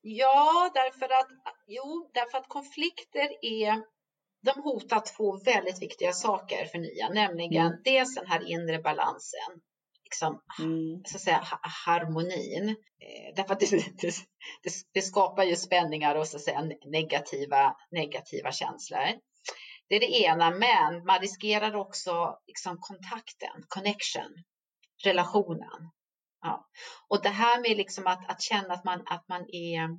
[0.00, 1.28] Ja, därför att,
[1.66, 3.82] jo, därför att konflikter är,
[4.42, 7.80] de hotar två väldigt viktiga saker för nya, nämligen Mm.
[7.84, 9.60] dels den här inre balansen.
[10.04, 11.02] liksom, mm.
[11.04, 11.44] så att säga,
[11.86, 12.68] harmonin.
[12.68, 13.70] Eh, därför att det,
[14.00, 14.14] det,
[14.62, 19.18] det, det, skapar ju spänningar och så att säga, negativa, negativa känslor.
[19.88, 24.44] Det är det ena, men man riskerar också liksom, kontakten, connection,
[25.04, 25.90] relationen.
[26.42, 26.68] Ja.
[27.08, 29.98] Och det här med liksom att, att känna att man, att man är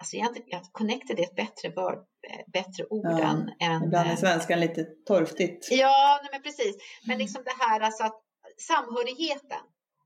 [0.00, 2.06] Alltså egentligen, connected är ett bättre, word,
[2.52, 3.20] bättre ord ja,
[3.60, 3.84] än.
[3.84, 5.68] Ibland är svenskan lite torftigt.
[5.70, 6.76] Ja, men precis.
[7.06, 8.22] Men liksom det här alltså att
[8.58, 9.60] samhörigheten,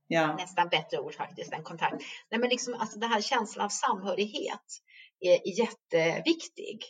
[0.06, 0.36] ja.
[0.36, 2.02] nästan bättre ord faktiskt än kontakt.
[2.30, 4.80] Nej men liksom alltså den här känslan av samhörighet
[5.20, 6.84] är jätteviktig.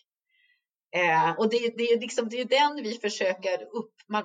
[0.97, 4.25] Eh, och det, det, är liksom, det är den vi försöker upp, man,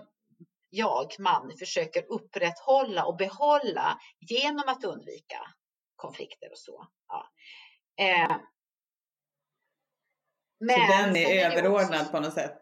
[0.69, 5.39] jag, man, försöker upprätthålla och behålla genom att undvika
[5.95, 6.87] konflikter och så.
[7.07, 7.29] Ja.
[8.05, 8.37] Eh,
[10.59, 12.11] men, så den är överordnad också...
[12.11, 12.59] på något sätt?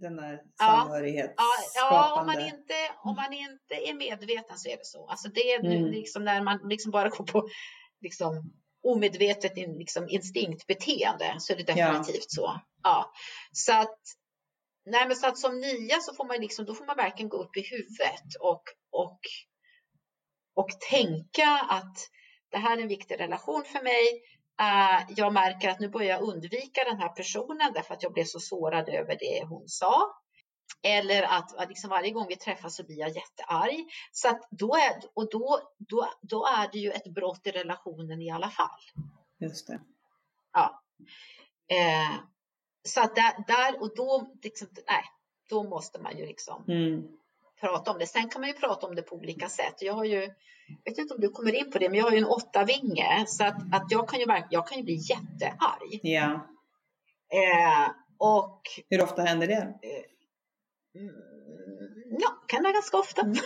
[0.00, 1.64] Den här samhörighetsskapande?
[1.74, 5.06] Ja, ja, om, man inte, om man inte är medveten så är det så.
[5.06, 5.84] Alltså det är mm.
[5.84, 7.48] liksom när man liksom bara går på
[8.00, 12.42] liksom, omedvetet liksom, instinktbeteende så är det definitivt ja.
[12.42, 12.60] så.
[12.82, 13.12] Ja.
[13.52, 13.98] Så att
[14.90, 17.36] Nej, men så att som nia så får man liksom, då får man verkligen gå
[17.36, 19.20] upp i huvudet och, och,
[20.54, 21.96] och tänka att
[22.50, 24.22] det här är en viktig relation för mig.
[24.62, 28.24] Uh, jag märker att nu börjar jag undvika den här personen därför att jag blev
[28.24, 30.14] så sårad över det hon sa.
[30.82, 33.84] Eller att, liksom varje gång vi träffas så blir jag jättearg.
[34.12, 38.22] Så att då är, och då, då, då är det ju ett brott i relationen
[38.22, 38.80] i alla fall.
[39.40, 39.80] Just det.
[40.52, 40.82] Ja.
[41.72, 42.20] Uh,
[42.88, 45.04] så att där, där och då, liksom, nej,
[45.48, 47.08] då måste man ju liksom mm.
[47.60, 48.06] prata om det.
[48.06, 49.74] Sen kan man ju prata om det på olika sätt.
[49.80, 50.20] Jag har ju,
[50.84, 52.64] jag vet inte om du kommer in på det, men jag har ju en åtta
[52.64, 56.00] vinge så att, att jag kan ju jag kan ju bli jättearg.
[56.02, 56.46] Ja.
[57.32, 58.60] Eh, och.
[58.90, 59.78] Hur ofta händer det?
[59.82, 61.14] Eh, mm,
[62.22, 63.22] ja, kan det ganska ofta.
[63.22, 63.36] Mm.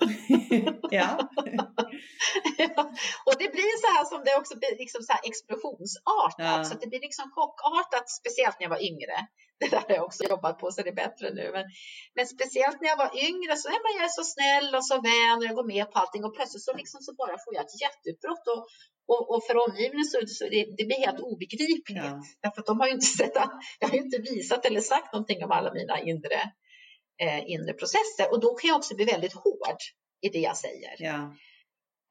[1.00, 1.10] ja.
[2.58, 2.82] ja.
[3.26, 6.58] Och det blir så här som det också blir liksom så här explosionsartat.
[6.58, 6.64] Ja.
[6.68, 9.16] Så det blir liksom chockartat, speciellt när jag var yngre.
[9.60, 11.44] Det där har jag också jobbat på så det är bättre nu.
[11.56, 11.64] Men,
[12.16, 14.96] men speciellt när jag var yngre så är man jag är så snäll och så
[15.10, 17.62] vän och jag går med på allting och plötsligt så, liksom så bara får jag
[17.66, 18.62] ett jätteutbrott och,
[19.12, 22.08] och, och för omgivningen så, så det, det blir helt obegripligt.
[22.10, 22.22] Ja.
[22.42, 23.36] Därför att de har ju inte sett,
[23.80, 26.40] jag har ju inte visat eller sagt någonting om alla mina inre
[27.20, 29.78] eh, inre processer och då kan jag också bli väldigt hård
[30.20, 30.96] i det jag säger.
[30.98, 31.34] Ja.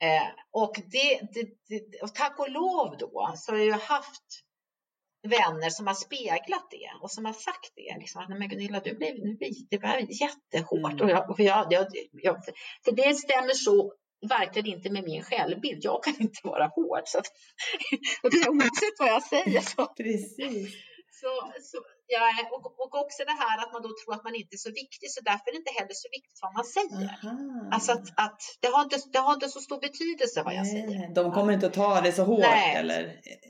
[0.03, 4.43] Eh, och, det, det, det, och tack och lov då så har jag haft
[5.27, 7.99] vänner som har speglat det och som har sagt det.
[7.99, 9.37] Liksom, att, men Gunilla, du blev, nu
[9.69, 10.91] det var jättehårt.
[10.91, 11.05] Mm.
[11.05, 12.35] Och jag, för, jag, jag, jag,
[12.85, 13.93] för det stämmer så
[14.29, 15.79] verkligen inte med min självbild.
[15.83, 17.03] Jag kan inte vara hård.
[17.05, 17.27] Så att,
[18.23, 19.61] och det är oavsett vad jag säger.
[19.61, 19.85] Så.
[19.85, 20.90] Precis.
[21.21, 21.31] Så,
[21.69, 21.77] så,
[22.15, 22.23] ja,
[22.55, 25.07] och, och också det här att man då tror att man inte är så viktig,
[25.15, 27.07] så därför är det inte heller så viktigt vad man säger.
[27.15, 27.35] Aha.
[27.75, 30.71] Alltså att, att det, har inte, det har inte så stor betydelse vad jag nej,
[30.75, 31.15] säger.
[31.19, 32.75] De kommer inte att ta det så hårt nej.
[32.75, 33.01] eller?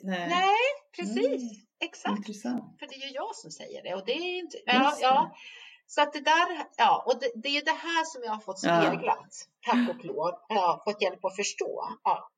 [0.03, 0.65] Nej, nej
[0.95, 1.43] precis.
[1.43, 1.67] Mm.
[1.87, 2.17] Exakt.
[2.17, 2.79] Intressant.
[2.79, 4.57] För det är ju jag som säger det och det är inte...
[4.65, 5.35] Ja, ja.
[5.87, 6.47] Så att det där,
[6.77, 9.33] ja, och det, det är det här som jag har fått speglat,
[9.65, 9.71] ja.
[9.71, 11.87] tack och lov, ja, fått hjälp att förstå.
[12.03, 12.29] Ja.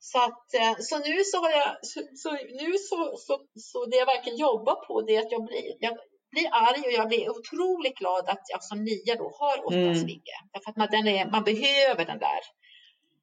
[0.00, 3.96] Så, att, eh, så nu så har jag, så, så, nu så, så, så det
[3.96, 5.98] jag verkligen jobbar på det är att jag blir, jag
[6.30, 10.08] blir arg och jag blir otroligt glad att jag som nia då har åtta mm.
[10.52, 12.40] Därför att man, den är, man behöver den där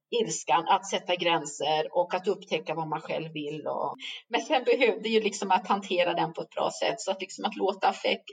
[0.10, 3.68] ilskan att sätta gränser och att upptäcka vad man själv vill.
[3.68, 3.96] Och,
[4.28, 7.46] men sen behövde ju liksom att hantera den på ett bra sätt så att liksom
[7.46, 8.30] att låta affekt,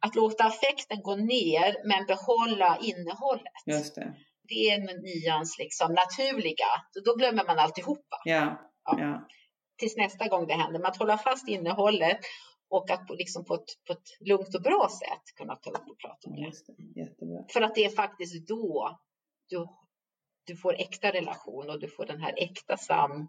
[0.00, 3.52] att låta affekten gå ner men behålla innehållet.
[3.66, 4.14] Just det
[4.48, 6.70] det är nians liksom naturliga.
[6.90, 8.16] Så då glömmer man alltihopa.
[8.24, 8.72] Ja.
[8.84, 9.00] Ja.
[9.00, 9.28] ja.
[9.76, 10.78] Tills nästa gång det händer.
[10.78, 12.20] Men att hålla fast innehållet
[12.68, 15.98] och att liksom på, ett, på ett lugnt och bra sätt kunna ta upp och
[15.98, 16.52] prata om det.
[17.18, 17.52] det.
[17.52, 18.98] För att det är faktiskt då
[19.48, 19.66] du,
[20.44, 23.28] du får äkta relation och du får den här äkta sam,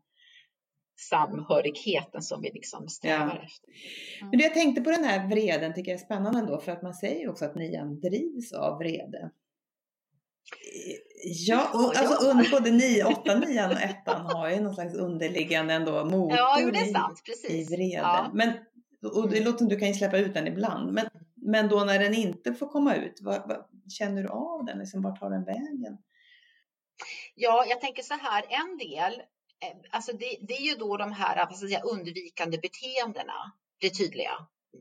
[1.09, 3.43] samhörigheten som vi liksom strävar ja.
[3.43, 3.69] efter.
[4.21, 4.29] Mm.
[4.29, 6.93] Men jag tänkte på den här vreden, tycker jag är spännande ändå, för att man
[6.93, 9.31] säger också att nian drivs av vrede.
[11.23, 12.43] Ja, och, alltså ja.
[12.51, 16.71] både 9, 8, 9 och 1 har ju någon slags underliggande ändå motor ja, jo,
[16.71, 17.21] det är sant.
[17.25, 17.71] Precis.
[17.71, 18.01] i vrede.
[18.01, 18.31] Ja.
[18.33, 18.53] Men,
[19.13, 20.93] och det låter som du kan ju släppa ut den ibland.
[20.93, 24.79] Men, men då när den inte får komma ut, vad, vad, känner du av den?
[24.79, 25.97] Liksom, vart tar den vägen?
[27.35, 29.13] Ja, jag tänker så här, en del,
[29.63, 33.89] eh, alltså det, det är ju då de här vad ska säga, undvikande beteendena blir
[33.89, 34.31] tydliga.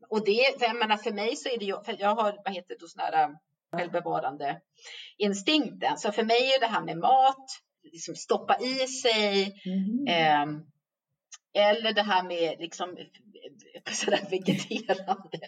[0.09, 2.76] Och det, för jag menar för mig så är det ju, jag har, vad heter
[2.80, 3.37] det, sådana här
[3.73, 4.61] självbevarande
[5.19, 5.99] instinkten.
[5.99, 7.47] Så för mig är det här med mat,
[7.93, 10.07] liksom stoppa i sig, mm.
[10.09, 10.61] eh,
[11.57, 12.97] eller det här med liksom
[13.85, 15.41] på sådär vegeterande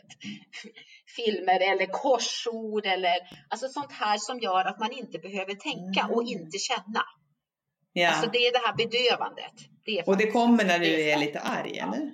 [1.17, 3.17] filmer eller korsord eller
[3.49, 6.43] alltså sånt här som gör att man inte behöver tänka och Mm.
[6.43, 7.03] inte känna.
[7.93, 8.09] Ja.
[8.09, 9.53] Alltså det är det här bedövandet.
[9.85, 12.13] Det och det kommer när du är lite arg, eller?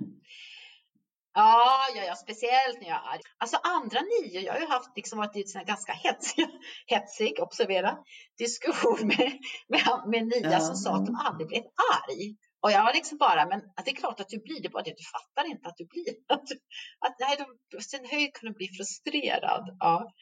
[1.35, 3.21] Ja, ja, ja, speciellt när jag är arg.
[3.39, 6.47] Alltså andra nio, jag har ju haft liksom varit i en ganska hetsig,
[6.87, 7.99] hetsig, observera,
[8.39, 9.33] diskussion med,
[9.69, 10.61] med, med nia Ja.
[10.61, 11.63] som sa att de aldrig blev
[11.95, 12.37] arg.
[12.63, 14.95] Och jag var liksom bara, men det är klart att du blir det, bara det
[14.97, 16.15] du fattar inte att du blir.
[16.29, 16.61] Att, du-
[17.07, 17.37] att nej,
[17.71, 19.77] de, sin höjd kunde bli frustrerad.
[19.81, 20.13] Ja.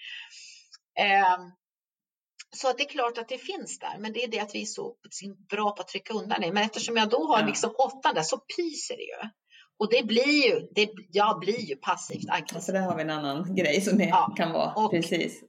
[0.98, 1.40] Ehm,
[2.56, 4.62] så att det är klart att det finns där, men det är det att vi
[4.62, 4.96] är så
[5.50, 6.52] bra på att trycka undan det.
[6.52, 9.30] Men eftersom jag då har liksom åttan där så pyser det ju.
[9.82, 12.56] Och det blir ju, det, jag blir ju passivt aggressiv.
[12.56, 14.34] Alltså där har vi en annan grej som är, Ja.
[14.36, 14.72] kan vara.
[14.74, 15.40] Och- Precis.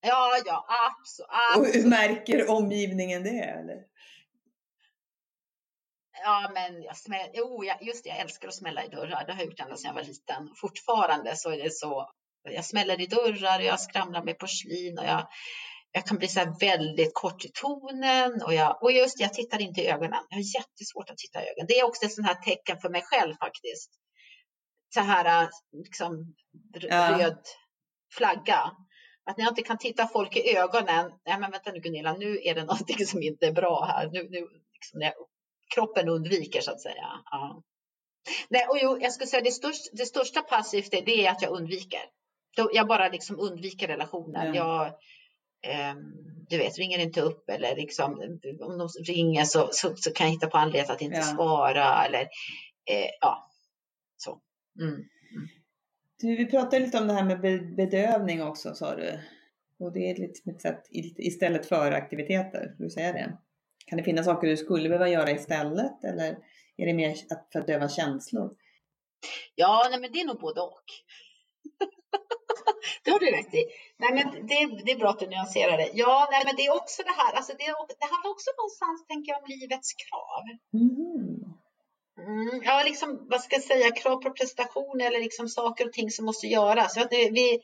[0.00, 1.28] Ja, ja, absolut.
[1.56, 1.86] Och hur absolut.
[1.86, 3.38] märker omgivningen det?
[3.40, 3.76] Eller?
[6.24, 9.24] Ja, men jag smäll, jo, jag, just det, jag älskar att smälla i dörrar.
[9.26, 10.50] Det har jag gjort ända sedan jag var liten.
[10.56, 12.10] Fortfarande så är det så.
[12.42, 15.28] Jag smäller i dörrar och jag skramlar med porslin och jag,
[15.92, 19.80] jag kan bli så väldigt kort i tonen och, jag, och just jag tittar inte
[19.80, 20.20] i ögonen.
[20.28, 21.66] Jag har jättesvårt att titta i ögonen.
[21.68, 23.90] Det är också ett sånt här tecken för mig själv faktiskt.
[24.94, 26.34] Så här liksom
[26.76, 27.18] r- Ja.
[27.18, 27.38] röd
[28.16, 28.70] flagga.
[29.24, 31.10] Att när jag inte kan titta folk i ögonen.
[31.26, 34.06] Nej, men vänta nu Gunilla, nu är det någonting som inte är bra här.
[34.12, 34.40] Nu, nu
[34.72, 35.12] liksom, jag,
[35.74, 37.08] kroppen undviker så att säga.
[37.24, 37.62] Ja.
[38.48, 41.52] Nej, och jo, jag skulle säga det, största, det största passivt är, det att jag
[41.52, 42.00] undviker.
[42.72, 44.46] Jag bara liksom undviker relationen.
[44.46, 44.54] Ja.
[44.54, 44.94] Jag,
[46.48, 48.12] du vet, ringer inte upp eller liksom,
[48.60, 51.22] om de ringer så, så, så kan jag hitta på anledning att inte Ja.
[51.22, 52.20] svara eller
[52.90, 53.50] eh, ja,
[54.16, 54.40] så.
[54.80, 55.04] Mm.
[56.20, 59.20] Du, vi pratade lite om det här med be- bedövning också sa du.
[59.78, 60.82] Och det är lite ett sätt
[61.18, 62.74] istället för aktiviteter.
[62.78, 63.38] Vill du säga det?
[63.86, 66.04] Kan det finnas saker du skulle behöva göra istället?
[66.04, 66.38] Eller
[66.76, 68.50] är det mer att- för att döva känslor?
[69.54, 70.84] Ja, nej, men det är nog både och.
[73.02, 73.62] det har du rätt i.
[74.02, 75.90] Nej, men det, det är bra att du nyanserar det.
[75.94, 77.32] Ja, nej, men det är också det här.
[77.38, 77.66] Alltså det,
[78.00, 80.42] det handlar också någonstans, tänker jag, om livets krav.
[80.82, 81.58] Mhm.
[82.18, 86.10] Mm, ja, liksom, vad ska jag säga, krav på prestation eller liksom saker och ting
[86.10, 86.94] som måste göras.
[86.94, 87.60] Så att det, vi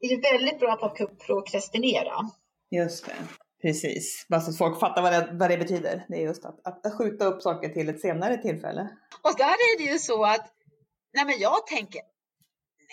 [0.00, 2.30] är ju väldigt bra på att prokrastinera.
[2.70, 3.14] Just det,
[3.62, 4.26] precis.
[4.28, 6.04] Bara så att folk fattar vad det, vad det betyder.
[6.08, 8.88] Det är just att, att, att skjuta upp saker till ett senare tillfälle.
[9.22, 10.52] Och där är det ju så att,
[11.14, 12.02] nej men jag tänker,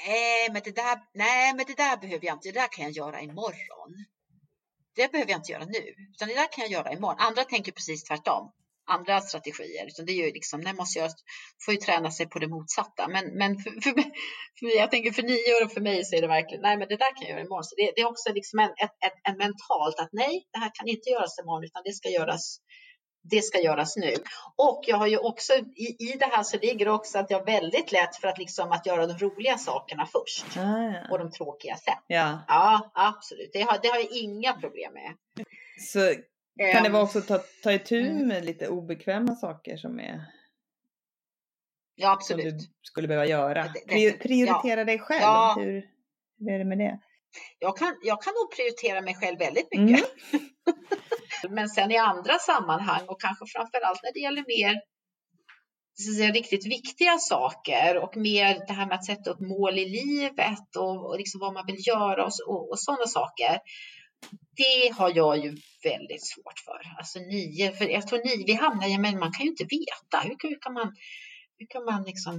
[0.07, 2.91] nej men det där, nej men det där behöver jag inte, det där kan jag
[2.91, 3.91] göra imorgon.
[4.95, 5.83] Det behöver jag inte göra nu,
[6.13, 7.19] utan det där kan jag göra imorgon.
[7.19, 8.51] Andra tänker precis tvärtom.
[8.85, 11.11] Andra strategier, utan det är ju liksom, nej måste jag,
[11.65, 13.07] får ju träna sig på det motsatta.
[13.07, 14.11] Men, men för, för, mig,
[14.59, 16.87] för jag tänker för nio år och för mig så är det verkligen, nej men
[16.87, 17.63] det där kan jag göra imorgon.
[17.63, 20.71] Så det, det är också liksom en, ett, ett, en mentalt att nej, det här
[20.73, 22.43] kan inte göras imorgon, utan det ska göras
[23.23, 24.13] det ska göras nu.
[24.55, 27.45] Och jag har ju också i, i det här så ligger också att jag är
[27.45, 31.75] väldigt lätt för att liksom att göra de roliga sakerna först Ah, och de tråkiga
[31.75, 31.93] sen.
[32.07, 32.39] ja.
[32.47, 33.49] Ja, absolut.
[33.53, 35.13] Det har, det har jag inga problem med.
[35.91, 35.99] Så
[36.73, 38.27] kan det Ehm, vara också att ta, ta itu Mm.
[38.27, 40.21] med lite obekväma saker som, är,
[41.95, 42.59] Ja, som absolut.
[42.59, 43.63] du skulle behöva göra?
[43.63, 45.21] Det- det- Pri- prioritera dig själv.
[45.21, 45.55] Ja.
[45.59, 45.85] Hur,
[46.39, 46.99] hur är det med det?
[47.59, 49.87] Jag kan, jag kan nog prioritera mig själv väldigt Mm.
[51.49, 54.81] Men sen i andra sammanhang och kanske framför allt när det gäller mer
[56.17, 60.75] säga, riktigt viktiga saker och mer det här med att sätta upp mål i livet
[60.77, 63.59] och, och liksom vad man vill göra och, och, och sådana saker.
[64.55, 66.81] Det har jag ju väldigt svårt för.
[66.97, 70.27] Alltså nio, för jag tror nio, vi hamnar i, men man kan ju inte veta.
[70.27, 70.93] Hur, kan- hur kan man
[71.57, 72.33] hur kan man liksom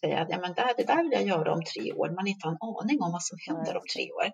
[0.00, 2.26] säga att ja, men det, här, det där vill jag göra om tre år, man
[2.26, 4.28] inte har en aning om vad som händer om tre år.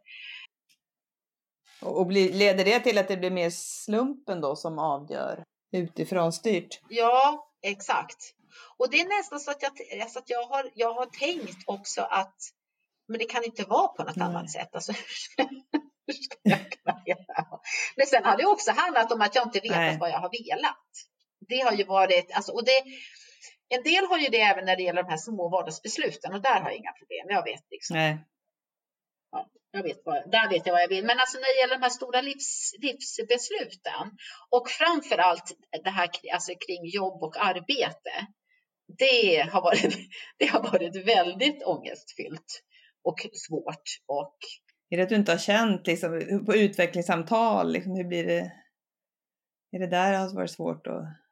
[1.81, 6.81] Och, blir, leder det till att det blir mer slumpen då som avgör utifrån styrt?
[6.89, 8.33] Ja, exakt.
[8.77, 12.03] Och det är nästan så att jag, alltså att jag, har, jag har tänkt också
[12.03, 12.37] att
[13.09, 14.27] men det kan inte vara på något Nej.
[14.27, 14.75] annat sätt.
[14.75, 14.93] Alltså,
[16.07, 17.47] hur ska jag kunna veta?
[17.97, 19.71] Men sen har det också handlat om att jag inte Nej.
[19.71, 20.89] vetat vad jag har velat.
[21.49, 22.83] Det har ju varit, alltså, och det,
[23.69, 26.61] en del har ju det även när det gäller de här små vardagsbesluten och där
[26.61, 27.27] har jag inga problem.
[27.29, 27.97] Jag vet liksom.
[27.97, 28.19] Nej.
[29.77, 31.05] Jag vet vad, där vet jag vad jag vill.
[31.05, 34.07] Men alltså när det gäller de här stora livs, livsbesluten
[34.51, 38.15] och framför allt det här alltså kring jobb och arbete.
[38.99, 39.97] Det har varit,
[40.39, 42.63] det har varit väldigt ångestfyllt
[43.05, 43.89] och svårt.
[44.07, 44.37] Och
[44.91, 48.53] Är det att du inte har känt liksom, på utvecklingssamtal, liksom, hur blir det?
[49.73, 51.26] Är det där det har varit svårt att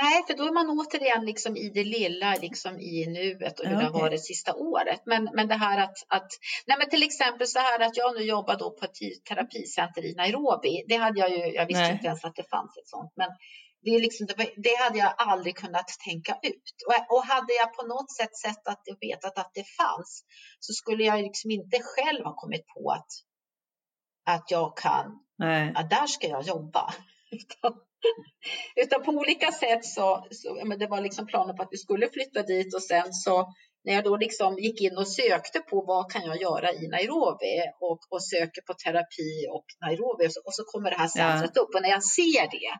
[0.00, 3.72] nej, för då är man återigen liksom i det lilla, liksom i nuet och hur
[3.72, 5.02] Ja, det har varit sista året.
[5.06, 6.30] Men, men det här att, att,
[6.66, 10.14] nej men till exempel så här att jag nu jobbar då på ett terapicenter i
[10.14, 10.84] Nairobi.
[10.88, 11.92] Det hade jag ju, jag visste Nej.
[11.92, 13.12] inte ens att det fanns ett sånt.
[13.16, 13.30] Men
[13.82, 16.66] det, är liksom, det, det hade jag aldrig kunnat tänka ut.
[16.86, 20.24] Och, och hade jag på något sätt sett att jag vetat att det fanns
[20.60, 23.10] så skulle jag liksom inte själv ha kommit på att,
[24.34, 25.72] att jag kan, Nej.
[25.74, 26.94] att där ska jag jobba.
[27.30, 27.72] Utan,
[28.82, 32.08] utan på olika sätt så, så men det var liksom planer på att vi skulle
[32.08, 33.52] flytta dit och sen så
[33.84, 37.54] när jag då liksom gick in och sökte på vad kan jag göra i Nairobi
[37.80, 41.50] och, och söker på terapi och Nairobi och så, och så kommer det här centret
[41.54, 41.62] ja.
[41.62, 42.72] upp och när jag ser det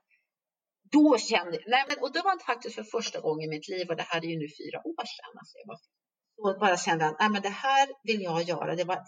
[0.93, 3.97] då kände nej men, och det var faktiskt för första gången i mitt liv och
[3.97, 5.33] det här är ju nu fyra år sedan.
[5.41, 5.79] Alltså jag var,
[6.55, 8.75] då bara kände jag, nej men det här vill jag göra.
[8.75, 8.99] Det var,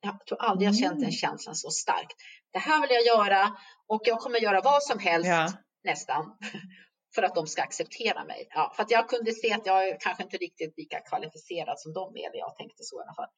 [0.00, 1.22] jag tror aldrig jag känt den mm.
[1.24, 2.16] känslan så starkt.
[2.52, 3.56] Det här vill jag göra
[3.88, 5.52] och jag kommer göra vad som helst ja.
[5.84, 6.38] nästan
[7.14, 8.48] för att de ska acceptera mig.
[8.50, 11.92] Ja, för att jag kunde se att jag är kanske inte riktigt lika kvalificerad som
[11.92, 12.30] de är.
[12.36, 13.30] Jag tänkte så i alla fall.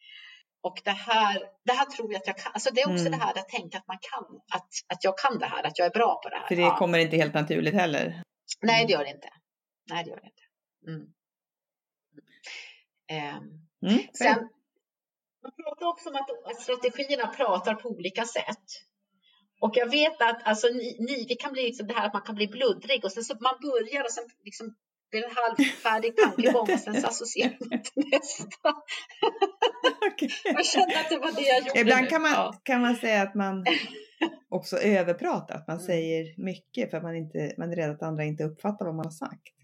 [0.62, 2.52] Och det här, det här tror jag att jag kan.
[2.52, 3.12] Alltså det är också mm.
[3.12, 5.86] det här att tänka att man kan, att, att jag kan det här, att jag
[5.86, 6.48] är bra på det här.
[6.48, 6.76] För det ja.
[6.76, 8.22] kommer inte helt naturligt heller.
[8.62, 9.28] Nej, det gör det inte.
[9.90, 10.42] Nej, det gör det inte.
[10.88, 11.12] Mm.
[13.82, 13.98] Mm.
[14.14, 14.48] Sen,
[15.42, 18.64] man pratar också om att strategierna pratar på olika sätt.
[19.60, 22.22] Och jag vet att alltså, ni, ni, vi kan bli liksom det här att man
[22.22, 24.74] kan bli bluddrig och sen så man börjar och sen liksom
[25.10, 28.68] det är en halvfärdig tankegång och sen så associerar man till nästa.
[30.12, 30.28] okay.
[30.44, 31.80] Jag kände att det var det jag gjorde.
[31.80, 32.60] Ibland kan man, ja.
[32.62, 33.64] kan man säga att man
[34.48, 35.86] också överpratar, att man mm.
[35.86, 39.04] säger mycket för att man, inte, man är rädd att andra inte uppfattar vad man
[39.04, 39.54] har sagt.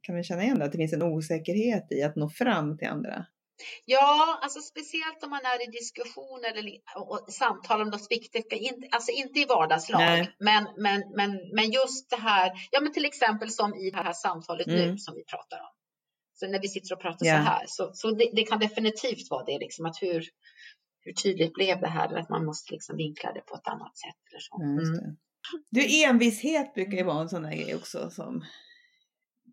[0.00, 0.64] Kan vi känna igen det?
[0.64, 3.26] Att det finns en osäkerhet i att nå fram till andra?
[3.84, 6.64] Ja, alltså speciellt om man är i diskussion eller
[6.96, 12.10] och samtal om något viktigt, inte, alltså inte i vardagslag, men, men, men, men just
[12.10, 14.78] det här, ja men till exempel som i det här samtalet mm.
[14.78, 15.72] nu som vi pratar om.
[16.34, 17.44] Så när vi sitter och pratar yeah.
[17.44, 20.24] så här, så, så det, det, kan definitivt vara det, liksom att hur,
[21.00, 23.96] hur tydligt blev det här, eller att man måste liksom vinkla det på ett annat
[23.98, 24.16] sätt.
[24.30, 24.62] Eller så.
[24.62, 25.16] Mm.
[25.70, 28.44] Du, envishet brukar ju vara en sån där grej också som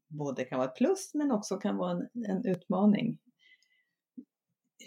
[0.08, 3.18] både kan vara ett plus men också kan vara en, en utmaning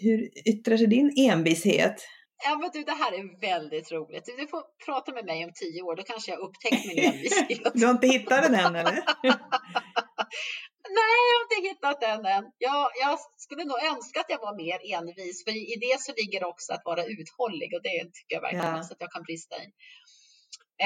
[0.01, 2.07] hur yttrar sig din envishet?
[2.45, 4.25] Ja, men du, det här är väldigt roligt.
[4.25, 7.73] Du får prata med mig om tio år, då kanske jag upptäckt min envishet.
[7.73, 8.93] du har inte hittat den än eller?
[10.99, 12.45] Nej, jag har inte hittat den än.
[12.57, 16.43] Jag, jag, skulle nog önska att jag var mer envis, för i det så ligger
[16.51, 18.93] också att vara uthållig och det tycker jag verkligen ja.
[18.93, 19.65] att jag kan brista i.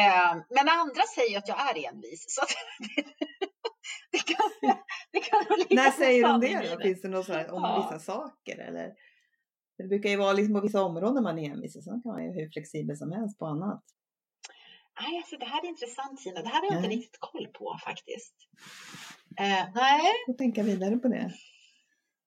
[0.01, 2.21] Eh, men andra säger att jag är envis.
[2.27, 2.53] Så att
[4.11, 4.77] det kan,
[5.11, 6.81] det kan När säger de det då?
[6.81, 7.89] Finns det något så här, om ja.
[7.89, 8.93] vissa saker eller?
[9.77, 12.31] Det brukar ju vara liksom på vissa områden man är envis sen kan man ju
[12.31, 13.83] hur flexibel som helst på annat.
[15.01, 16.41] Nej, alltså det här är intressant Tina.
[16.41, 18.35] Det här har jag inte riktigt koll på faktiskt.
[19.39, 20.01] Eh, nej.
[20.27, 21.31] Jag får tänka vidare på det.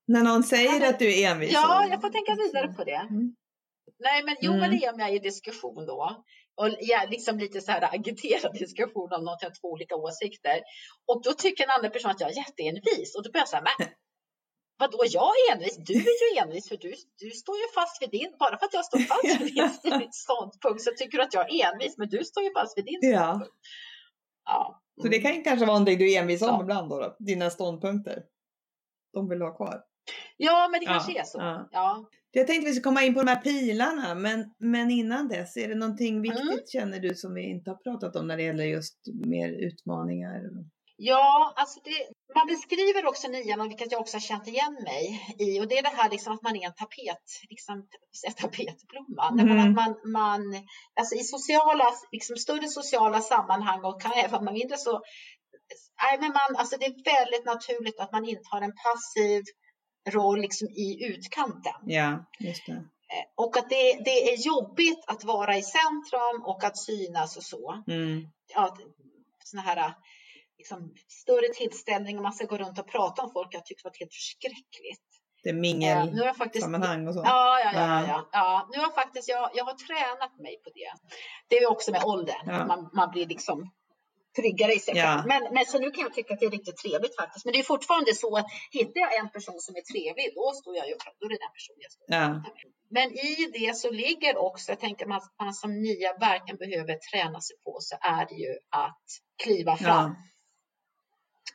[0.06, 1.52] När någon säger att du är envis.
[1.52, 3.06] Ja, jag får tänka vidare på det.
[3.10, 3.36] Mm.
[3.98, 4.60] Nej, men jo, mm.
[4.60, 6.24] men det är om jag är i diskussion då
[6.60, 10.58] och ja, liksom lite så här agiterad diskussion om något, jag har två olika åsikter.
[11.08, 13.66] Och då tycker en annan person att jag är jätteenvis och då börjar jag säga,
[13.70, 13.88] men
[14.78, 15.76] vadå, jag är envis?
[15.76, 18.74] Du är ju envis för du, du står ju fast vid din, bara för att
[18.74, 19.40] jag står fast
[19.84, 22.78] vid din ståndpunkt så tycker du att jag är envis, men du står ju fast
[22.78, 23.54] vid din ståndpunkt.
[24.44, 24.82] Ja.
[25.02, 26.62] Så det kan kanske vara någonting du är envis om ja.
[26.62, 28.22] ibland då, då, dina ståndpunkter?
[29.12, 29.82] De vill ha kvar?
[30.36, 31.20] Ja, men det kanske ja.
[31.20, 31.38] är så.
[31.72, 32.08] Ja.
[32.32, 32.40] Ja.
[32.40, 35.68] Jag tänkte vi ska komma in på de här pilarna, men, men innan dess, är
[35.68, 36.22] det någonting mm.
[36.22, 36.66] viktigt mm.
[36.72, 40.40] känner du som vi inte har pratat om när det gäller just mer utmaningar?
[41.02, 41.98] Ja, alltså det,
[42.34, 45.04] man beskriver också nian, vilket jag också har känt igen mig
[45.38, 47.86] i, och det är det här liksom att man är en tapet, liksom
[48.36, 49.28] tapetblomma.
[49.28, 49.58] Mm.
[49.58, 50.40] att man, man,
[51.00, 54.92] alltså i sociala, liksom större sociala sammanhang och kan även mindre så,
[56.02, 59.42] nej men man, alltså det är väldigt naturligt att man intar en passiv
[60.08, 61.74] roll liksom i utkanten.
[61.84, 62.72] Ja, just det.
[62.72, 67.42] Eh, och att det, det är jobbigt att vara i centrum och att synas och
[67.42, 67.82] så.
[67.86, 68.28] Mm.
[68.54, 68.76] Ja,
[69.44, 69.94] såna här
[70.58, 73.54] liksom, större tillställningar, man ska gå runt och prata om folk.
[73.54, 75.06] Jag tyckte det var helt förskräckligt.
[75.42, 77.20] Det är mingelsammanhang och så?
[77.24, 78.68] Ja, ja, ja, ja, ja.
[78.72, 80.92] Nu har faktiskt, jag, jag har tränat mig på det.
[81.48, 82.46] Det är också med åldern.
[82.46, 82.66] Ja.
[82.66, 83.70] Man, man blir liksom
[84.36, 85.18] tryggare i sig själv.
[85.18, 85.24] Ja.
[85.26, 87.44] Men, men så nu kan jag tycka att det är riktigt trevligt faktiskt.
[87.44, 90.76] Men det är fortfarande så att hittar jag en person som är trevlig, då står
[90.76, 92.42] jag ju då är det den personen jag står ja.
[92.92, 97.40] Men i det så ligger också, jag tänker att man som nya verkligen behöver träna
[97.40, 99.04] sig på, så är det ju att
[99.42, 100.10] kliva fram.
[100.10, 100.16] Ja.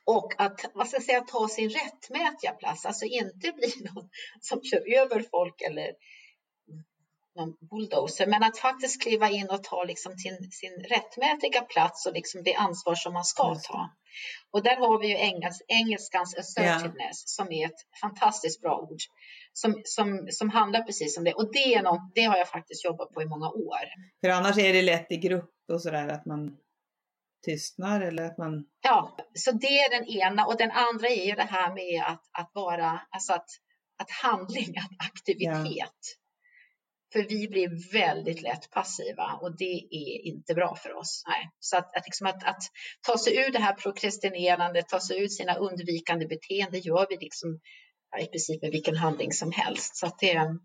[0.05, 4.09] Och att, vad ska jag säga, ta sin rättmätiga plats, alltså inte bli någon
[4.41, 5.91] som kör över folk eller
[7.35, 12.13] någon bulldozer, men att faktiskt kliva in och ta liksom sin, sin rättmätiga plats och
[12.13, 13.89] liksom det ansvar som man ska ta.
[14.51, 17.11] Och där har vi ju engels, engelskans assertiveness yeah.
[17.11, 18.99] som är ett fantastiskt bra ord
[19.53, 21.33] som, som, som handlar precis om det.
[21.33, 23.85] Och det, är något, det har jag faktiskt jobbat på i många år.
[24.21, 26.57] För annars är det lätt i grupp och sådär att man
[27.45, 28.65] tystnar eller att man...
[28.81, 32.23] Ja, så det är den ena och den andra är ju det här med att,
[32.31, 33.49] att vara, alltså att,
[33.97, 35.75] att handling, att aktivitet.
[35.75, 36.24] Ja.
[37.15, 41.23] För vi blir väldigt lätt passiva och det är inte bra för oss.
[41.27, 41.49] Nej.
[41.59, 42.63] Så att, att, liksom att, att
[43.07, 47.59] ta sig ur det här prokrastinerandet, ta sig ur sina undvikande beteenden gör vi liksom
[48.21, 49.95] i princip med vilken handling som helst.
[49.95, 50.57] Så det...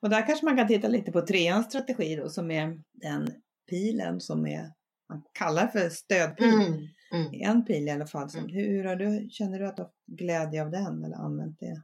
[0.00, 3.30] Och där kanske man kan titta lite på treans strategi då som är den
[3.70, 4.70] pilen som är
[5.08, 6.54] man kallar för stödpil.
[6.54, 7.32] Mm, mm.
[7.32, 8.28] En pil i alla fall.
[8.34, 8.48] Mm.
[8.48, 11.82] Hur har du, känner du att du har glädje av den eller använt det?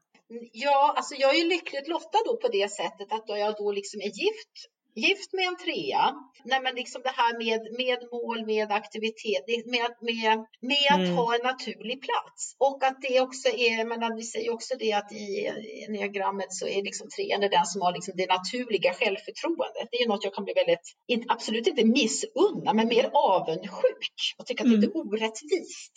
[0.53, 3.72] Ja, alltså jag är ju lyckligt lottad då på det sättet att då jag då
[3.72, 6.14] liksom är gift gift med en trea.
[6.45, 11.16] Nej, men liksom det här med, med mål, med aktivitet, med, med, med att mm.
[11.16, 12.57] ha en naturlig plats.
[12.59, 15.51] Och att det också är, men vi säger också det att i
[15.88, 19.88] diagrammet så är liksom trean den som har liksom det naturliga självförtroendet.
[19.93, 20.86] Det är något jag kan bli väldigt,
[21.28, 24.80] absolut inte missunna, men mer avundsjuk och tycka att mm.
[24.80, 25.09] det är mm.
[25.09, 25.95] orättvist.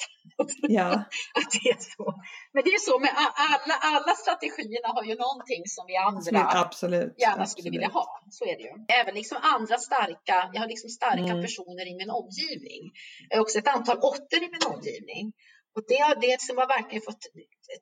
[0.62, 0.90] Ja.
[1.40, 2.06] att det är så.
[2.54, 3.14] Men det är så med
[3.52, 7.50] alla, alla strategierna har ju någonting som vi andra absolut, gärna absolut.
[7.50, 8.06] skulle vilja ha.
[8.30, 11.42] Så är det ju även liksom andra starka, jag har liksom starka mm.
[11.42, 12.92] personer i min omgivning.
[13.30, 15.34] Jag har också ett antal åttor i min omgivning.
[15.76, 17.26] Och det har det som har verkligen fått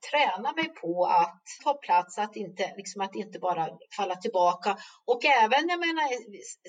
[0.10, 4.78] träna mig på att ta plats, att inte, liksom att inte bara falla tillbaka.
[5.06, 6.08] Och även, jag menar,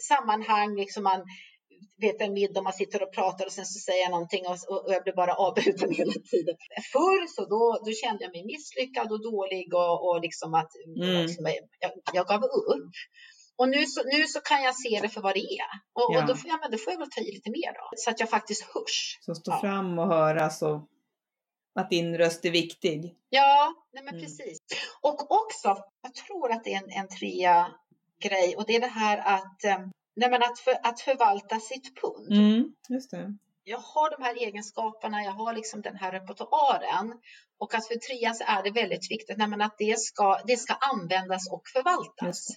[0.01, 1.25] sammanhang, liksom man
[2.01, 4.93] vet en middag, man sitter och pratar och sen så säger jag någonting och, och
[4.95, 6.57] jag blir bara avbruten hela tiden.
[6.93, 11.27] Förr så då, då kände jag mig misslyckad och dålig och, och liksom att mm.
[11.27, 11.45] liksom,
[11.81, 12.93] jag, jag gav upp.
[13.57, 15.71] Och nu så, nu så kan jag se det för vad det är.
[15.93, 16.21] Och, ja.
[16.21, 17.91] och då, får jag, men då får jag väl ta i lite mer då.
[17.97, 19.19] Så att jag faktiskt hörs.
[19.21, 19.61] Så stå ja.
[19.61, 20.89] fram och höras och
[21.75, 23.17] att din röst är viktig.
[23.29, 24.25] Ja, nej men mm.
[24.25, 24.59] precis.
[25.01, 27.67] Och också, jag tror att det är en, en trea
[28.21, 29.79] grej och det är det här att, eh,
[30.17, 32.33] nej men att, för, att förvalta sitt pund.
[32.33, 33.37] Mm, just det.
[33.65, 37.15] Jag har de här egenskaperna, jag har liksom den här repertoaren
[37.59, 40.57] och att för trean så är det väldigt viktigt nej men att det ska, det
[40.57, 42.49] ska användas och förvaltas.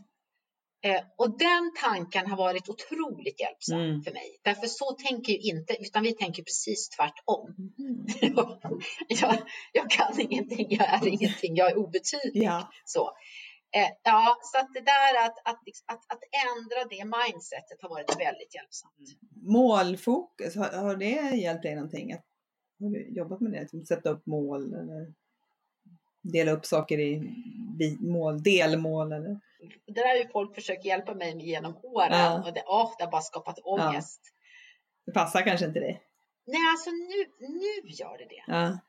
[0.82, 4.02] Eh, och den tanken har varit otroligt hjälpsam mm.
[4.04, 4.40] för mig.
[4.44, 7.56] Därför så tänker ju inte, utan vi tänker precis tvärtom.
[7.80, 8.06] Mm.
[9.08, 9.38] jag,
[9.74, 12.44] jag, kan ingenting, jag är ingenting, jag är obetydlig.
[12.44, 12.72] Ja.
[12.86, 13.12] Så.
[13.76, 18.10] Eh, ja, så att det där att, att, att, att ändra det mindsetet har varit
[18.10, 18.94] väldigt hjälpsamt.
[18.98, 19.54] Mm.
[19.54, 22.14] Målfokus, har, har det hjälpt dig någonting?
[22.80, 23.62] Har du jobbat med det?
[23.62, 25.14] Liksom sätta upp mål eller
[26.22, 27.34] dela upp saker i
[28.00, 29.12] mål, delmål?
[29.12, 29.40] Eller?
[29.86, 32.44] Det där har ju folk försökt hjälpa mig med genom åren ja.
[32.46, 34.22] och det, oh, det har bara skapat ångest.
[34.24, 34.32] Ja.
[35.06, 36.02] Det passar kanske inte dig?
[36.46, 38.44] Nej, alltså nu, nu gör det det.
[38.48, 38.80] Ja.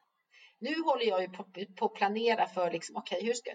[0.60, 1.44] Nu håller jag ju på,
[1.76, 3.50] på att planera för liksom, okay, hur ska,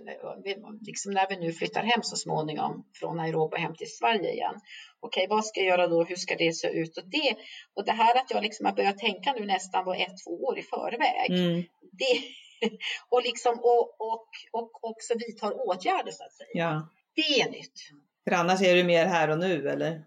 [0.82, 4.56] liksom när vi nu flyttar hem så småningom från Nairobi hem till Sverige igen.
[5.00, 6.04] Okej, okay, vad ska jag göra då?
[6.04, 6.98] Hur ska det se ut?
[6.98, 7.36] Och det,
[7.74, 10.60] och det här att jag liksom har börjat tänka nu nästan på ett, två år
[10.60, 11.32] i förväg.
[11.32, 11.64] Mm.
[11.92, 12.24] Det,
[13.10, 16.50] och, liksom, och, och, och också vidtar åtgärder så att säga.
[16.54, 16.90] Ja.
[17.16, 17.80] Det är nytt.
[18.24, 20.06] För annars är du mer här och nu eller?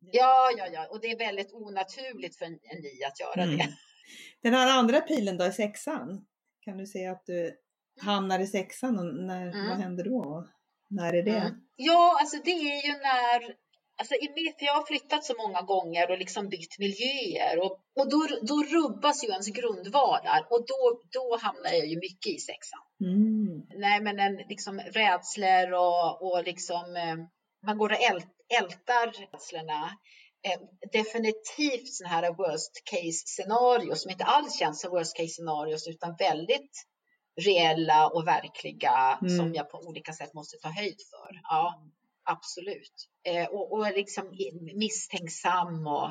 [0.00, 3.56] Ja, ja, ja, och det är väldigt onaturligt för en, en ny att göra mm.
[3.56, 3.68] det.
[4.42, 6.26] Den här andra pilen då i sexan,
[6.60, 7.56] kan du se att du
[8.00, 9.68] hamnar i sexan och när, mm.
[9.68, 10.48] vad händer då?
[10.90, 11.30] När är det?
[11.30, 11.60] Mm.
[11.76, 13.54] Ja, alltså det är ju när
[14.00, 14.14] Alltså,
[14.58, 18.62] för jag har flyttat så många gånger och liksom bytt miljöer och, och då, då
[18.62, 22.80] rubbas ju ens grundvalar och då, då hamnar jag ju mycket i sexan.
[23.00, 23.62] Mm.
[23.74, 27.16] Nej, men en, liksom rädslor och, och liksom eh,
[27.66, 28.26] man går och ält,
[28.60, 29.98] ältar rädslorna.
[30.46, 30.60] Eh,
[30.92, 36.16] definitivt sådana här worst case scenario som inte alls känns som worst case scenarios utan
[36.18, 36.86] väldigt
[37.40, 39.36] reella och verkliga mm.
[39.36, 41.40] som jag på olika sätt måste ta höjd för.
[41.42, 41.82] Ja
[42.28, 43.08] absolut.
[43.24, 44.30] Eh, och, och liksom
[44.74, 46.10] misstänksam och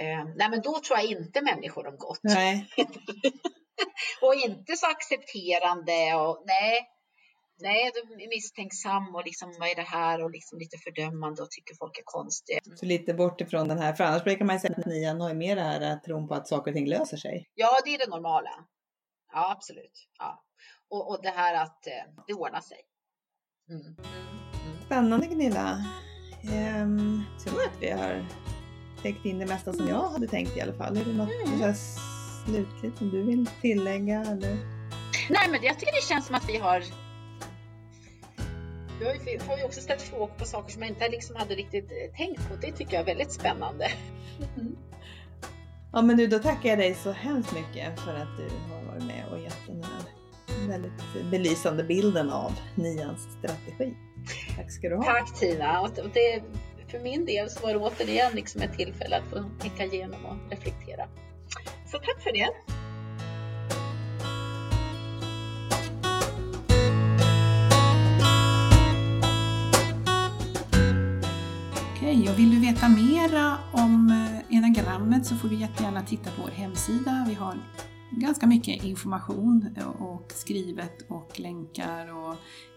[0.00, 2.20] eh, nej men då tror jag inte människor om gott.
[2.22, 2.68] Nej.
[4.22, 6.88] och inte så accepterande och nej.
[7.60, 11.50] Nej, de är misstänksam och liksom vad är det här och liksom lite fördömande och
[11.50, 12.60] tycker folk är konstiga.
[12.76, 15.34] Så lite bort ifrån den här, för annars brukar man ju säga att nian har
[15.34, 17.50] mer det här tron på att saker och ting löser sig.
[17.54, 18.50] Ja, det är det normala.
[19.32, 20.08] Ja, absolut.
[20.18, 20.44] Ja.
[20.90, 22.78] Och, och det här att eh, det ordnar sig.
[23.70, 23.96] Mm.
[24.88, 25.84] Spännande Gunilla.
[26.52, 28.24] Ehm, jag tror att vi har
[29.02, 30.96] täckt in det mesta som jag hade tänkt i alla fall.
[30.96, 31.74] Är det något mm.
[32.44, 34.20] slutligt som du vill tillägga?
[34.20, 34.56] Eller?
[35.30, 36.82] Nej, men jag tycker det känns som att vi har
[39.00, 41.54] vi har ju, har ju också ställt frågor på saker som jag inte liksom hade
[41.54, 42.56] riktigt eh, tänkt på.
[42.56, 43.88] Det tycker jag är väldigt spännande.
[44.56, 44.76] Mm.
[45.92, 49.04] Ja men du, då tackar jag dig så hemskt mycket för att du har varit
[49.04, 50.17] med och gett den här
[50.66, 53.94] väldigt belysande bilden av nians strategi.
[54.56, 55.04] Tack ska du ha.
[55.04, 55.80] Tack Tina.
[55.80, 56.42] Och det,
[56.90, 60.50] för min del så var det återigen liksom ett tillfälle att få tänka igenom och
[60.50, 61.08] reflektera.
[61.86, 62.48] Så tack för det!
[71.96, 76.42] Okej, och vill du veta mera om eh, enagrammet så får du jättegärna titta på
[76.42, 77.24] vår hemsida.
[77.28, 77.56] Vi har
[78.10, 82.36] ganska mycket information och skrivet och länkar och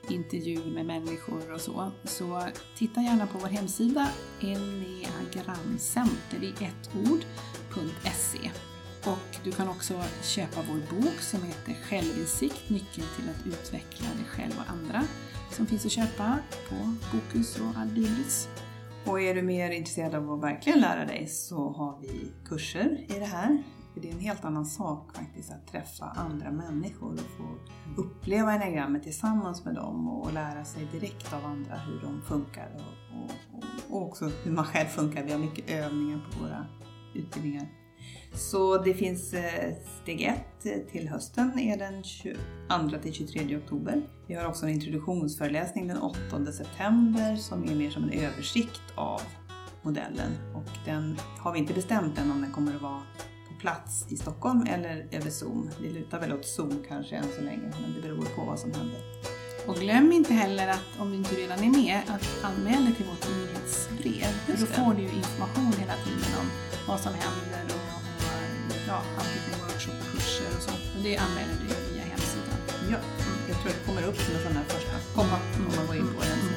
[0.10, 1.92] intervjuer med människor och så.
[2.04, 4.08] Så titta gärna på vår hemsida
[4.42, 8.52] enneagramcenter i ett ord.se.
[9.06, 14.26] Och du kan också köpa vår bok som heter Självinsikt, nyckeln till att utveckla dig
[14.30, 15.04] själv och andra
[15.52, 16.38] som finns att köpa
[16.70, 16.76] på
[17.12, 18.48] Bokus och Adlibris.
[19.06, 23.20] Och är du mer intresserad av att verkligen lära dig så har vi kurser i
[23.20, 23.64] det här.
[23.94, 27.58] För det är en helt annan sak faktiskt att träffa andra människor och få
[28.02, 33.58] uppleva enagrammet tillsammans med dem och lära sig direkt av andra hur de funkar och,
[33.58, 35.24] och, och också hur man själv funkar.
[35.24, 36.66] Vi har mycket övningar på våra
[37.16, 37.68] utbildningar.
[38.34, 44.02] Så det finns eh, steg 1 eh, till hösten är den 22 till 23 oktober.
[44.28, 46.18] Vi har också en introduktionsföreläsning den 8
[46.52, 49.22] september som är mer som en översikt av
[49.82, 53.02] modellen och den har vi inte bestämt än om den kommer att vara
[53.62, 55.70] plats i Stockholm eller över Zoom.
[55.82, 58.72] Vi lutar väl åt Zoom kanske än så länge men det beror på vad som
[58.74, 59.02] händer.
[59.68, 63.06] Och glöm inte heller att om du inte redan är med att anmäla dig till
[63.06, 64.32] vårt nyhetsbrev.
[64.60, 66.48] Då får du ju information hela tiden om
[66.88, 67.82] vad som händer och,
[68.88, 70.74] ja, antingen workshop och kurser och så.
[70.96, 72.60] Och det anmäler du via hemsidan.
[72.92, 73.00] Ja,
[73.50, 75.38] jag tror det kommer upp som en sån här första komma
[75.68, 76.51] om man går in på um,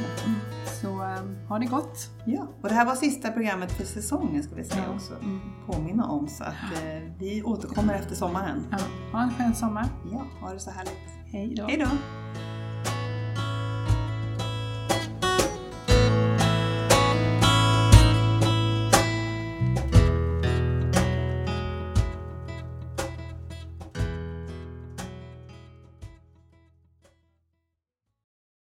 [1.49, 2.09] ha det gott!
[2.27, 4.95] Ja, och det här var sista programmet för säsongen ska vi säga Ja.
[4.95, 5.15] också.
[5.15, 5.41] Mm.
[5.67, 6.55] Påminna om så att
[6.85, 8.67] eh, vi återkommer efter sommaren.
[8.71, 8.79] Ja,
[9.13, 9.87] ha en skön sommar!
[10.13, 10.99] Ja, ha det så härligt.
[11.33, 11.67] Hej då!
[11.67, 11.87] Hej då!